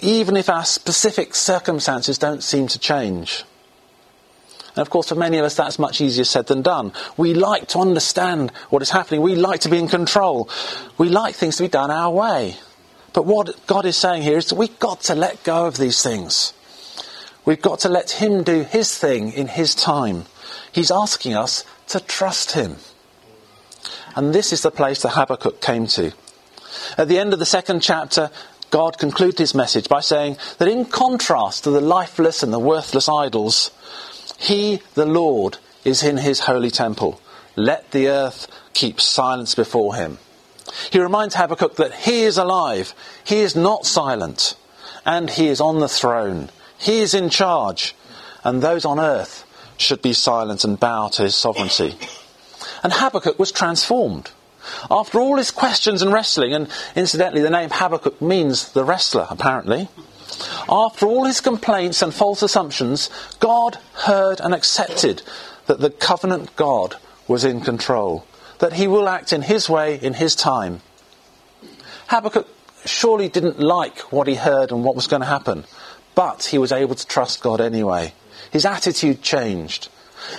even 0.00 0.36
if 0.36 0.48
our 0.48 0.64
specific 0.64 1.34
circumstances 1.34 2.18
don't 2.18 2.42
seem 2.42 2.66
to 2.68 2.78
change. 2.78 3.44
And 4.76 4.82
of 4.82 4.90
course, 4.90 5.08
for 5.08 5.16
many 5.16 5.36
of 5.38 5.44
us, 5.44 5.56
that's 5.56 5.78
much 5.78 6.00
easier 6.00 6.24
said 6.24 6.46
than 6.46 6.62
done. 6.62 6.92
We 7.16 7.34
like 7.34 7.68
to 7.68 7.80
understand 7.80 8.52
what 8.70 8.82
is 8.82 8.90
happening. 8.90 9.20
We 9.20 9.34
like 9.34 9.60
to 9.62 9.68
be 9.68 9.78
in 9.78 9.88
control. 9.88 10.48
We 10.96 11.08
like 11.08 11.34
things 11.34 11.56
to 11.56 11.64
be 11.64 11.68
done 11.68 11.90
our 11.90 12.10
way. 12.10 12.56
But 13.12 13.26
what 13.26 13.66
God 13.66 13.86
is 13.86 13.96
saying 13.96 14.22
here 14.22 14.38
is 14.38 14.46
that 14.46 14.54
we've 14.54 14.78
got 14.78 15.00
to 15.02 15.14
let 15.14 15.42
go 15.42 15.66
of 15.66 15.76
these 15.76 16.02
things. 16.02 16.52
We've 17.44 17.60
got 17.60 17.80
to 17.80 17.88
let 17.88 18.12
Him 18.12 18.42
do 18.42 18.62
His 18.62 18.96
thing 18.96 19.32
in 19.32 19.48
His 19.48 19.74
time. 19.74 20.26
He's 20.72 20.90
asking 20.90 21.34
us 21.34 21.64
to 21.88 22.00
trust 22.00 22.52
Him. 22.52 22.76
And 24.14 24.34
this 24.34 24.52
is 24.52 24.62
the 24.62 24.70
place 24.70 25.02
that 25.02 25.10
Habakkuk 25.10 25.60
came 25.60 25.86
to. 25.88 26.12
At 26.96 27.08
the 27.08 27.18
end 27.18 27.32
of 27.32 27.38
the 27.38 27.46
second 27.46 27.80
chapter, 27.80 28.30
God 28.70 28.98
concluded 28.98 29.38
his 29.38 29.54
message 29.54 29.88
by 29.88 30.00
saying 30.00 30.36
that 30.58 30.68
in 30.68 30.84
contrast 30.84 31.64
to 31.64 31.70
the 31.70 31.80
lifeless 31.80 32.42
and 32.42 32.52
the 32.52 32.58
worthless 32.58 33.08
idols, 33.08 33.70
He, 34.38 34.80
the 34.94 35.06
Lord, 35.06 35.58
is 35.84 36.02
in 36.02 36.18
His 36.18 36.40
holy 36.40 36.70
temple. 36.70 37.20
Let 37.56 37.90
the 37.90 38.08
earth 38.08 38.46
keep 38.72 39.00
silence 39.00 39.54
before 39.54 39.96
Him. 39.96 40.18
He 40.90 40.98
reminds 40.98 41.34
Habakkuk 41.34 41.76
that 41.76 41.94
he 41.94 42.22
is 42.22 42.38
alive, 42.38 42.94
he 43.24 43.40
is 43.40 43.56
not 43.56 43.86
silent, 43.86 44.56
and 45.04 45.30
he 45.30 45.48
is 45.48 45.60
on 45.60 45.80
the 45.80 45.88
throne. 45.88 46.50
He 46.78 47.00
is 47.00 47.14
in 47.14 47.30
charge, 47.30 47.94
and 48.44 48.62
those 48.62 48.84
on 48.84 48.98
earth 48.98 49.44
should 49.76 50.02
be 50.02 50.12
silent 50.12 50.64
and 50.64 50.78
bow 50.78 51.08
to 51.08 51.22
his 51.22 51.36
sovereignty. 51.36 51.96
And 52.82 52.92
Habakkuk 52.92 53.38
was 53.38 53.52
transformed. 53.52 54.30
After 54.90 55.20
all 55.20 55.36
his 55.36 55.50
questions 55.50 56.02
and 56.02 56.12
wrestling, 56.12 56.54
and 56.54 56.68
incidentally, 56.94 57.42
the 57.42 57.50
name 57.50 57.70
Habakkuk 57.70 58.20
means 58.20 58.72
the 58.72 58.84
wrestler, 58.84 59.26
apparently. 59.30 59.88
After 60.68 61.06
all 61.06 61.24
his 61.24 61.40
complaints 61.40 62.02
and 62.02 62.14
false 62.14 62.42
assumptions, 62.42 63.10
God 63.40 63.78
heard 63.94 64.40
and 64.40 64.54
accepted 64.54 65.22
that 65.66 65.80
the 65.80 65.90
covenant 65.90 66.54
God 66.56 66.96
was 67.26 67.44
in 67.44 67.60
control, 67.60 68.24
that 68.60 68.74
he 68.74 68.86
will 68.86 69.08
act 69.08 69.32
in 69.32 69.42
his 69.42 69.68
way, 69.68 69.98
in 70.00 70.14
his 70.14 70.34
time. 70.34 70.80
Habakkuk 72.06 72.46
surely 72.84 73.28
didn't 73.28 73.58
like 73.58 73.98
what 74.12 74.28
he 74.28 74.34
heard 74.34 74.70
and 74.70 74.84
what 74.84 74.94
was 74.94 75.06
going 75.06 75.20
to 75.20 75.26
happen, 75.26 75.64
but 76.14 76.44
he 76.44 76.58
was 76.58 76.72
able 76.72 76.94
to 76.94 77.06
trust 77.06 77.42
God 77.42 77.60
anyway. 77.60 78.14
His 78.50 78.64
attitude 78.64 79.22
changed. 79.22 79.88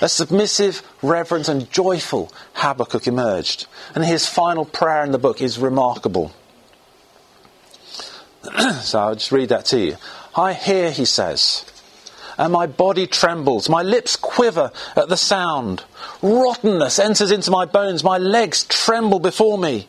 A 0.02 0.08
submissive, 0.08 0.82
reverent, 1.02 1.50
and 1.50 1.70
joyful 1.72 2.32
Habakkuk 2.54 3.08
emerged, 3.08 3.68
and 3.96 4.06
his 4.06 4.28
final 4.28 4.66
prayer 4.66 5.04
in 5.04 5.12
the 5.12 5.20
book 5.20 5.42
is 5.42 5.58
remarkable. 5.58 6.32
so 8.82 9.00
I'll 9.00 9.16
just 9.16 9.32
read 9.32 9.50
that 9.50 9.66
to 9.66 9.80
you. 9.80 9.98
I 10.36 10.54
hear, 10.54 10.92
he 10.92 11.06
says, 11.06 11.66
and 12.42 12.52
my 12.52 12.66
body 12.66 13.06
trembles, 13.06 13.70
my 13.70 13.84
lips 13.84 14.16
quiver 14.16 14.72
at 14.96 15.10
the 15.10 15.16
sound. 15.16 15.84
Rottenness 16.24 16.98
enters 16.98 17.30
into 17.30 17.52
my 17.52 17.66
bones, 17.66 18.04
my 18.04 18.18
legs 18.18 18.64
tremble 18.64 19.20
before 19.20 19.60
me. 19.60 19.88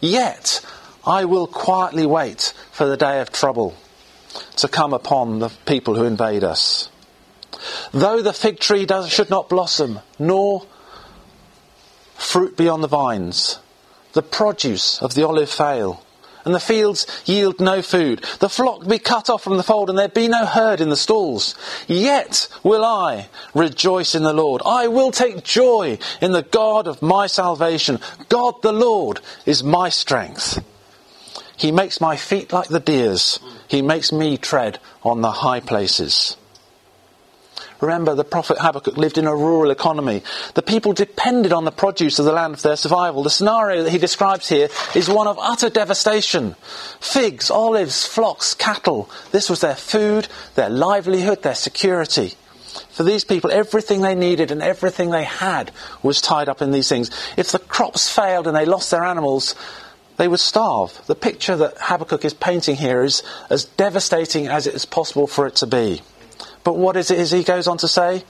Yet 0.00 0.64
I 1.06 1.26
will 1.26 1.46
quietly 1.46 2.06
wait 2.06 2.54
for 2.72 2.86
the 2.86 2.96
day 2.96 3.20
of 3.20 3.30
trouble 3.30 3.76
to 4.56 4.66
come 4.66 4.94
upon 4.94 5.40
the 5.40 5.50
people 5.66 5.94
who 5.94 6.04
invade 6.04 6.42
us. 6.42 6.88
Though 7.92 8.22
the 8.22 8.32
fig 8.32 8.60
tree 8.60 8.86
does, 8.86 9.10
should 9.10 9.28
not 9.28 9.50
blossom, 9.50 10.00
nor 10.18 10.64
fruit 12.14 12.56
be 12.56 12.66
on 12.66 12.80
the 12.80 12.88
vines, 12.88 13.58
the 14.14 14.22
produce 14.22 15.02
of 15.02 15.12
the 15.12 15.26
olive 15.26 15.50
fail, 15.50 16.02
and 16.44 16.54
the 16.54 16.60
fields 16.60 17.06
yield 17.24 17.60
no 17.60 17.82
food, 17.82 18.24
the 18.40 18.48
flock 18.48 18.86
be 18.86 18.98
cut 18.98 19.30
off 19.30 19.42
from 19.42 19.56
the 19.56 19.62
fold, 19.62 19.90
and 19.90 19.98
there 19.98 20.08
be 20.08 20.28
no 20.28 20.46
herd 20.46 20.80
in 20.80 20.88
the 20.88 20.96
stalls. 20.96 21.54
Yet 21.86 22.48
will 22.62 22.84
I 22.84 23.28
rejoice 23.54 24.14
in 24.14 24.22
the 24.22 24.32
Lord. 24.32 24.62
I 24.64 24.88
will 24.88 25.10
take 25.10 25.44
joy 25.44 25.98
in 26.20 26.32
the 26.32 26.42
God 26.42 26.86
of 26.86 27.02
my 27.02 27.26
salvation. 27.26 27.98
God 28.28 28.62
the 28.62 28.72
Lord 28.72 29.20
is 29.46 29.62
my 29.62 29.88
strength. 29.88 30.64
He 31.56 31.72
makes 31.72 32.00
my 32.00 32.16
feet 32.16 32.52
like 32.52 32.68
the 32.68 32.80
deer's. 32.80 33.38
He 33.68 33.82
makes 33.82 34.12
me 34.12 34.38
tread 34.38 34.78
on 35.02 35.20
the 35.20 35.30
high 35.30 35.60
places. 35.60 36.36
Remember, 37.80 38.14
the 38.14 38.24
prophet 38.24 38.58
Habakkuk 38.58 38.96
lived 38.96 39.16
in 39.16 39.26
a 39.26 39.34
rural 39.34 39.70
economy. 39.70 40.22
The 40.54 40.62
people 40.62 40.92
depended 40.92 41.52
on 41.52 41.64
the 41.64 41.70
produce 41.70 42.18
of 42.18 42.26
the 42.26 42.32
land 42.32 42.56
for 42.56 42.68
their 42.68 42.76
survival. 42.76 43.22
The 43.22 43.30
scenario 43.30 43.82
that 43.82 43.90
he 43.90 43.98
describes 43.98 44.48
here 44.48 44.68
is 44.94 45.08
one 45.08 45.26
of 45.26 45.38
utter 45.40 45.70
devastation. 45.70 46.56
Figs, 47.00 47.50
olives, 47.50 48.04
flocks, 48.04 48.54
cattle. 48.54 49.10
This 49.32 49.48
was 49.48 49.60
their 49.60 49.74
food, 49.74 50.28
their 50.56 50.68
livelihood, 50.68 51.42
their 51.42 51.54
security. 51.54 52.34
For 52.90 53.02
these 53.02 53.24
people, 53.24 53.50
everything 53.50 54.02
they 54.02 54.14
needed 54.14 54.50
and 54.50 54.62
everything 54.62 55.10
they 55.10 55.24
had 55.24 55.72
was 56.02 56.20
tied 56.20 56.48
up 56.48 56.62
in 56.62 56.70
these 56.70 56.88
things. 56.88 57.10
If 57.36 57.50
the 57.50 57.58
crops 57.58 58.14
failed 58.14 58.46
and 58.46 58.54
they 58.56 58.66
lost 58.66 58.90
their 58.90 59.04
animals, 59.04 59.54
they 60.18 60.28
would 60.28 60.40
starve. 60.40 61.00
The 61.06 61.14
picture 61.14 61.56
that 61.56 61.78
Habakkuk 61.80 62.24
is 62.26 62.34
painting 62.34 62.76
here 62.76 63.02
is 63.02 63.22
as 63.48 63.64
devastating 63.64 64.48
as 64.48 64.66
it 64.66 64.74
is 64.74 64.84
possible 64.84 65.26
for 65.26 65.46
it 65.46 65.56
to 65.56 65.66
be. 65.66 66.02
But 66.64 66.76
what 66.76 66.96
is 66.96 67.10
it 67.10 67.18
is 67.18 67.30
he 67.30 67.42
goes 67.42 67.66
on 67.66 67.78
to 67.78 67.88
say? 67.88 68.24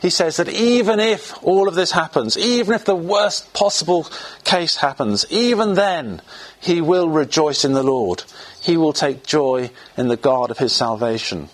He 0.00 0.10
says 0.10 0.36
that 0.36 0.48
even 0.48 1.00
if 1.00 1.42
all 1.42 1.68
of 1.68 1.74
this 1.74 1.92
happens, 1.92 2.36
even 2.36 2.74
if 2.74 2.84
the 2.84 2.94
worst 2.94 3.52
possible 3.54 4.06
case 4.44 4.76
happens, 4.76 5.24
even 5.30 5.74
then 5.74 6.20
he 6.60 6.80
will 6.80 7.08
rejoice 7.08 7.64
in 7.64 7.72
the 7.72 7.82
Lord. 7.82 8.22
He 8.60 8.76
will 8.76 8.92
take 8.92 9.24
joy 9.24 9.70
in 9.96 10.08
the 10.08 10.16
God 10.16 10.50
of 10.50 10.58
his 10.58 10.72
salvation. 10.72 11.48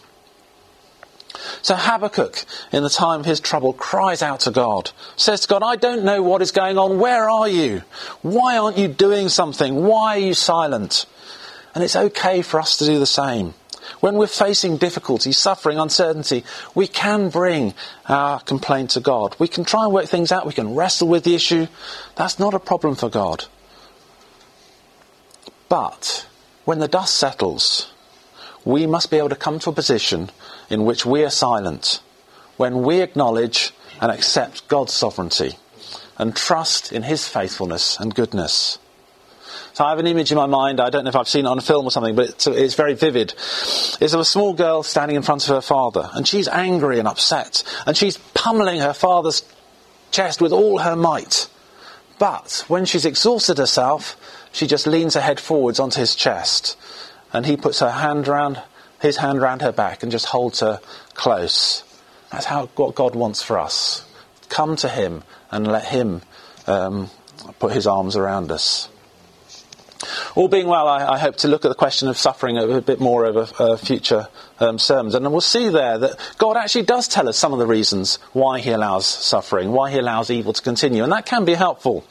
So 1.62 1.76
Habakkuk, 1.76 2.44
in 2.72 2.82
the 2.82 2.90
time 2.90 3.20
of 3.20 3.26
his 3.26 3.40
trouble, 3.40 3.72
cries 3.72 4.22
out 4.22 4.40
to 4.40 4.50
God, 4.50 4.90
says 5.16 5.42
to 5.42 5.48
God, 5.48 5.62
I 5.62 5.76
don't 5.76 6.04
know 6.04 6.22
what 6.22 6.42
is 6.42 6.50
going 6.50 6.78
on. 6.78 6.98
Where 6.98 7.30
are 7.30 7.48
you? 7.48 7.82
Why 8.22 8.58
aren't 8.58 8.78
you 8.78 8.88
doing 8.88 9.28
something? 9.28 9.84
Why 9.84 10.16
are 10.16 10.20
you 10.20 10.34
silent? 10.34 11.06
And 11.74 11.82
it's 11.84 11.96
okay 11.96 12.42
for 12.42 12.60
us 12.60 12.76
to 12.78 12.84
do 12.84 12.98
the 12.98 13.06
same. 13.06 13.54
When 14.00 14.16
we're 14.16 14.26
facing 14.26 14.76
difficulty, 14.76 15.32
suffering, 15.32 15.78
uncertainty, 15.78 16.44
we 16.74 16.86
can 16.86 17.28
bring 17.28 17.74
our 18.06 18.40
complaint 18.40 18.90
to 18.90 19.00
God. 19.00 19.36
We 19.38 19.48
can 19.48 19.64
try 19.64 19.84
and 19.84 19.92
work 19.92 20.06
things 20.06 20.32
out. 20.32 20.46
We 20.46 20.52
can 20.52 20.74
wrestle 20.74 21.08
with 21.08 21.24
the 21.24 21.34
issue. 21.34 21.66
That's 22.16 22.38
not 22.38 22.54
a 22.54 22.58
problem 22.58 22.94
for 22.94 23.08
God. 23.08 23.46
But 25.68 26.26
when 26.64 26.80
the 26.80 26.88
dust 26.88 27.14
settles, 27.14 27.92
we 28.64 28.86
must 28.86 29.10
be 29.10 29.18
able 29.18 29.30
to 29.30 29.36
come 29.36 29.58
to 29.60 29.70
a 29.70 29.74
position 29.74 30.30
in 30.68 30.84
which 30.84 31.06
we 31.06 31.24
are 31.24 31.30
silent, 31.30 32.00
when 32.56 32.82
we 32.82 33.00
acknowledge 33.00 33.72
and 34.00 34.12
accept 34.12 34.68
God's 34.68 34.92
sovereignty 34.92 35.56
and 36.18 36.36
trust 36.36 36.92
in 36.92 37.02
His 37.02 37.26
faithfulness 37.26 37.98
and 37.98 38.14
goodness. 38.14 38.78
So 39.74 39.84
I 39.84 39.90
have 39.90 39.98
an 39.98 40.06
image 40.06 40.30
in 40.30 40.36
my 40.36 40.46
mind. 40.46 40.80
I 40.80 40.90
don't 40.90 41.04
know 41.04 41.08
if 41.08 41.16
I've 41.16 41.28
seen 41.28 41.46
it 41.46 41.48
on 41.48 41.58
a 41.58 41.62
film 41.62 41.86
or 41.86 41.90
something, 41.90 42.14
but 42.14 42.30
it's, 42.30 42.46
it's 42.46 42.74
very 42.74 42.94
vivid. 42.94 43.32
It's 43.32 44.12
of 44.12 44.20
a 44.20 44.24
small 44.24 44.52
girl 44.52 44.82
standing 44.82 45.16
in 45.16 45.22
front 45.22 45.48
of 45.48 45.54
her 45.54 45.62
father, 45.62 46.10
and 46.12 46.28
she's 46.28 46.48
angry 46.48 46.98
and 46.98 47.08
upset, 47.08 47.62
and 47.86 47.96
she's 47.96 48.18
pummeling 48.34 48.80
her 48.80 48.92
father's 48.92 49.42
chest 50.10 50.40
with 50.40 50.52
all 50.52 50.78
her 50.78 50.96
might. 50.96 51.48
But 52.18 52.64
when 52.68 52.84
she's 52.84 53.06
exhausted 53.06 53.58
herself, 53.58 54.16
she 54.52 54.66
just 54.66 54.86
leans 54.86 55.14
her 55.14 55.20
head 55.20 55.40
forwards 55.40 55.80
onto 55.80 56.00
his 56.00 56.14
chest, 56.14 56.76
and 57.32 57.46
he 57.46 57.56
puts 57.56 57.80
her 57.80 57.90
hand 57.90 58.28
around 58.28 58.60
his 59.02 59.16
hand 59.16 59.40
round 59.40 59.62
her 59.62 59.72
back 59.72 60.04
and 60.04 60.12
just 60.12 60.26
holds 60.26 60.60
her 60.60 60.80
close. 61.14 61.82
That's 62.30 62.46
how 62.46 62.66
what 62.76 62.94
God 62.94 63.16
wants 63.16 63.42
for 63.42 63.58
us. 63.58 64.04
Come 64.48 64.76
to 64.76 64.88
Him 64.88 65.24
and 65.50 65.66
let 65.66 65.84
Him 65.84 66.22
um, 66.68 67.10
put 67.58 67.72
His 67.72 67.88
arms 67.88 68.14
around 68.14 68.52
us. 68.52 68.88
All 70.34 70.48
being 70.48 70.66
well, 70.66 70.88
I, 70.88 71.14
I, 71.14 71.18
hope 71.18 71.36
to 71.38 71.48
look 71.48 71.64
at 71.64 71.68
the 71.68 71.74
question 71.74 72.08
of 72.08 72.16
suffering 72.16 72.58
a, 72.58 72.66
a 72.66 72.80
bit 72.80 73.00
more 73.00 73.24
over 73.26 73.48
uh, 73.58 73.76
future 73.76 74.28
um, 74.58 74.78
sermons. 74.78 75.14
And 75.14 75.30
we'll 75.30 75.40
see 75.40 75.68
there 75.68 75.98
that 75.98 76.34
God 76.38 76.56
actually 76.56 76.84
does 76.84 77.08
tell 77.08 77.28
us 77.28 77.38
some 77.38 77.52
of 77.52 77.58
the 77.58 77.66
reasons 77.66 78.16
why 78.32 78.60
He 78.60 78.70
allows 78.70 79.06
suffering, 79.06 79.72
why 79.72 79.90
He 79.90 79.98
allows 79.98 80.30
evil 80.30 80.52
to 80.52 80.62
continue. 80.62 81.02
And 81.02 81.12
that 81.12 81.26
can 81.26 81.44
be 81.44 81.54
helpful. 81.54 82.04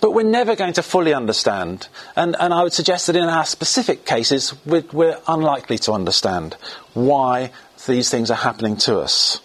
But 0.00 0.12
we're 0.12 0.22
never 0.22 0.56
going 0.56 0.74
to 0.74 0.82
fully 0.82 1.14
understand. 1.14 1.88
And, 2.16 2.36
and 2.38 2.52
I 2.52 2.62
would 2.62 2.72
suggest 2.72 3.06
that 3.06 3.16
in 3.16 3.24
our 3.24 3.46
specific 3.46 4.04
cases, 4.04 4.54
we're, 4.64 4.84
we're 4.92 5.18
unlikely 5.28 5.78
to 5.78 5.92
understand 5.92 6.54
why 6.94 7.52
these 7.86 8.10
things 8.10 8.30
are 8.30 8.34
happening 8.34 8.76
to 8.78 8.98
us. 8.98 9.40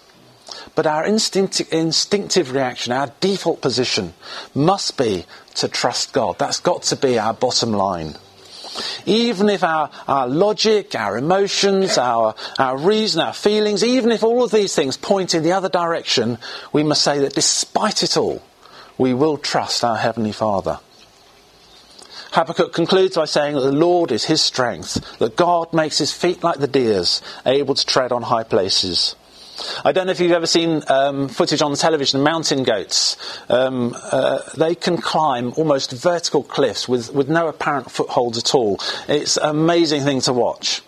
But 0.76 0.86
our 0.86 1.06
instinct, 1.06 1.62
instinctive 1.72 2.52
reaction, 2.52 2.92
our 2.92 3.12
default 3.22 3.62
position, 3.62 4.14
must 4.54 4.98
be 4.98 5.26
to 5.56 5.68
trust 5.68 6.14
God. 6.14 6.38
That's 6.38 6.60
got 6.60 6.84
to 6.84 6.96
be 6.96 7.18
our 7.18 7.34
bottom 7.34 7.72
line. 7.72 8.16
Even 9.06 9.48
if 9.48 9.64
our, 9.64 9.90
our 10.08 10.28
logic, 10.28 10.96
our 10.96 11.18
emotions, 11.18 11.98
our, 11.98 12.36
our 12.60 12.78
reason, 12.78 13.22
our 13.22 13.34
feelings, 13.34 13.84
even 13.86 14.12
if 14.12 14.22
all 14.22 14.44
of 14.44 14.52
these 14.52 14.76
things 14.76 14.98
point 14.98 15.34
in 15.34 15.44
the 15.44 15.54
other 15.54 15.70
direction, 15.70 16.38
we 16.74 16.84
must 16.84 17.02
say 17.02 17.20
that 17.20 17.34
despite 17.34 18.04
it 18.04 18.18
all, 18.18 18.44
we 18.98 19.14
will 19.14 19.38
trust 19.38 19.84
our 19.84 19.96
Heavenly 19.96 20.34
Father. 20.34 20.80
Habakkuk 22.32 22.74
concludes 22.74 23.16
by 23.16 23.24
saying 23.24 23.56
that 23.56 23.62
the 23.62 23.72
Lord 23.72 24.12
is 24.12 24.26
his 24.26 24.42
strength, 24.42 25.20
that 25.20 25.38
God 25.38 25.72
makes 25.72 26.00
his 26.00 26.12
feet 26.12 26.44
like 26.44 26.60
the 26.60 26.68
deer's, 26.68 27.22
able 27.46 27.76
to 27.76 27.86
tread 27.86 28.12
on 28.12 28.24
high 28.24 28.44
places. 28.44 29.16
I 29.84 29.92
don't 29.92 30.08
know 30.08 30.12
if 30.12 30.20
you've 30.20 30.32
ever 30.32 30.48
seen 30.48 30.84
um, 30.88 31.28
footage 31.30 31.62
on 31.62 31.76
television 31.76 32.20
of 32.20 32.24
mountain 32.24 32.64
goats. 32.64 33.18
Um, 33.50 33.96
uh, 34.12 34.40
they 34.58 34.76
can 34.76 34.98
climb 34.98 35.54
almost 35.58 35.92
vertical 35.92 36.44
cliffs 36.44 36.88
with, 36.88 37.14
with 37.14 37.30
no 37.30 37.48
apparent 37.48 37.92
footholds 37.92 38.38
at 38.38 38.54
all. 38.54 38.80
It's 39.08 39.38
an 39.38 39.50
amazing 39.50 40.04
thing 40.04 40.22
to 40.22 40.34
watch. 40.34 40.82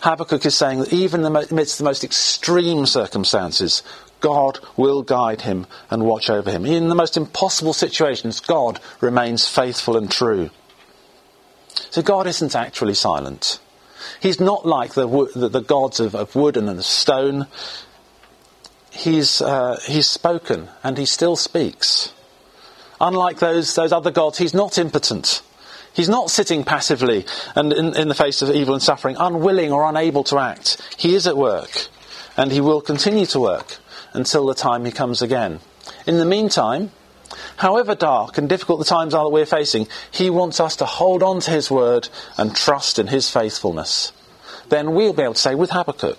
Habakkuk 0.00 0.44
is 0.44 0.54
saying 0.54 0.80
that 0.80 0.92
even 0.92 1.24
amidst 1.24 1.78
the 1.78 1.84
most 1.84 2.04
extreme 2.04 2.84
circumstances, 2.84 3.82
God 4.20 4.58
will 4.76 5.02
guide 5.02 5.42
him 5.42 5.66
and 5.90 6.04
watch 6.04 6.28
over 6.28 6.50
him. 6.50 6.66
In 6.66 6.88
the 6.88 6.94
most 6.94 7.16
impossible 7.16 7.72
situations, 7.72 8.40
God 8.40 8.80
remains 9.00 9.46
faithful 9.46 9.96
and 9.96 10.10
true. 10.10 10.50
So 11.90 12.02
God 12.02 12.26
isn't 12.26 12.54
actually 12.54 12.94
silent. 12.94 13.60
He's 14.20 14.40
not 14.40 14.66
like 14.66 14.94
the, 14.94 15.06
the, 15.34 15.48
the 15.48 15.60
gods 15.60 16.00
of, 16.00 16.14
of, 16.14 16.34
wood 16.34 16.56
and 16.56 16.68
of 16.68 16.84
stone. 16.84 17.46
He's, 18.90 19.40
uh, 19.40 19.78
he's 19.86 20.08
spoken 20.08 20.68
and 20.82 20.96
he 20.96 21.06
still 21.06 21.36
speaks. 21.36 22.12
Unlike 23.00 23.38
those, 23.38 23.74
those 23.74 23.92
other 23.92 24.10
gods, 24.10 24.38
he's 24.38 24.54
not 24.54 24.78
impotent. 24.78 25.42
He's 25.94 26.08
not 26.08 26.30
sitting 26.30 26.64
passively 26.64 27.24
and 27.54 27.72
in, 27.72 27.96
in 27.96 28.08
the 28.08 28.14
face 28.14 28.42
of 28.42 28.50
evil 28.50 28.74
and 28.74 28.82
suffering, 28.82 29.16
unwilling 29.18 29.72
or 29.72 29.88
unable 29.88 30.24
to 30.24 30.38
act. 30.38 30.80
He 30.96 31.14
is 31.14 31.26
at 31.26 31.36
work 31.36 31.88
and 32.36 32.50
he 32.50 32.60
will 32.60 32.80
continue 32.80 33.26
to 33.26 33.40
work 33.40 33.76
until 34.12 34.46
the 34.46 34.54
time 34.54 34.84
he 34.84 34.92
comes 34.92 35.22
again. 35.22 35.60
In 36.06 36.18
the 36.18 36.24
meantime, 36.24 36.90
however 37.56 37.94
dark 37.94 38.38
and 38.38 38.48
difficult 38.48 38.78
the 38.78 38.84
times 38.84 39.14
are 39.14 39.24
that 39.24 39.30
we're 39.30 39.46
facing, 39.46 39.88
He 40.10 40.30
wants 40.30 40.60
us 40.60 40.76
to 40.76 40.84
hold 40.84 41.22
on 41.22 41.40
to 41.40 41.50
His 41.50 41.70
word 41.70 42.08
and 42.36 42.54
trust 42.54 42.98
in 42.98 43.06
His 43.06 43.30
faithfulness. 43.30 44.12
Then 44.68 44.94
we'll 44.94 45.12
be 45.12 45.22
able 45.22 45.34
to 45.34 45.40
say 45.40 45.54
with 45.54 45.70
Habakkuk, 45.70 46.18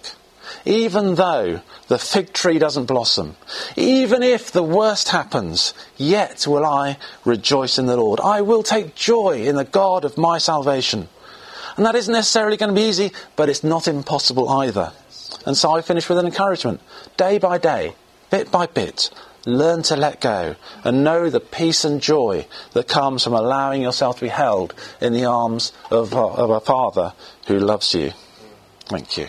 even 0.65 1.15
though 1.15 1.61
the 1.87 1.97
fig 1.97 2.33
tree 2.33 2.59
doesn't 2.59 2.85
blossom, 2.85 3.35
even 3.75 4.23
if 4.23 4.51
the 4.51 4.63
worst 4.63 5.09
happens, 5.09 5.73
yet 5.97 6.45
will 6.47 6.65
I 6.65 6.97
rejoice 7.23 7.77
in 7.77 7.85
the 7.85 7.97
Lord. 7.97 8.19
I 8.19 8.41
will 8.41 8.63
take 8.63 8.95
joy 8.95 9.43
in 9.47 9.55
the 9.55 9.63
God 9.63 10.05
of 10.05 10.17
my 10.17 10.37
salvation. 10.37 11.07
And 11.77 11.85
that 11.85 11.95
isn't 11.95 12.13
necessarily 12.13 12.57
going 12.57 12.73
to 12.73 12.79
be 12.79 12.87
easy, 12.87 13.11
but 13.35 13.49
it's 13.49 13.63
not 13.63 13.87
impossible 13.87 14.49
either. 14.49 14.93
And 15.45 15.57
so 15.57 15.75
I 15.75 15.81
finish 15.81 16.07
with 16.07 16.17
an 16.17 16.25
encouragement. 16.25 16.81
Day 17.17 17.37
by 17.37 17.57
day, 17.57 17.95
bit 18.29 18.51
by 18.51 18.65
bit, 18.65 19.09
learn 19.45 19.83
to 19.83 19.95
let 19.95 20.21
go 20.21 20.55
and 20.83 21.03
know 21.03 21.29
the 21.29 21.39
peace 21.39 21.85
and 21.85 22.01
joy 22.01 22.45
that 22.73 22.87
comes 22.87 23.23
from 23.23 23.33
allowing 23.33 23.81
yourself 23.81 24.17
to 24.17 24.25
be 24.25 24.29
held 24.29 24.73
in 25.01 25.13
the 25.13 25.25
arms 25.25 25.71
of, 25.91 26.13
of 26.13 26.49
a 26.49 26.59
Father 26.59 27.13
who 27.47 27.59
loves 27.59 27.93
you. 27.93 28.11
Thank 28.85 29.17
you. 29.17 29.27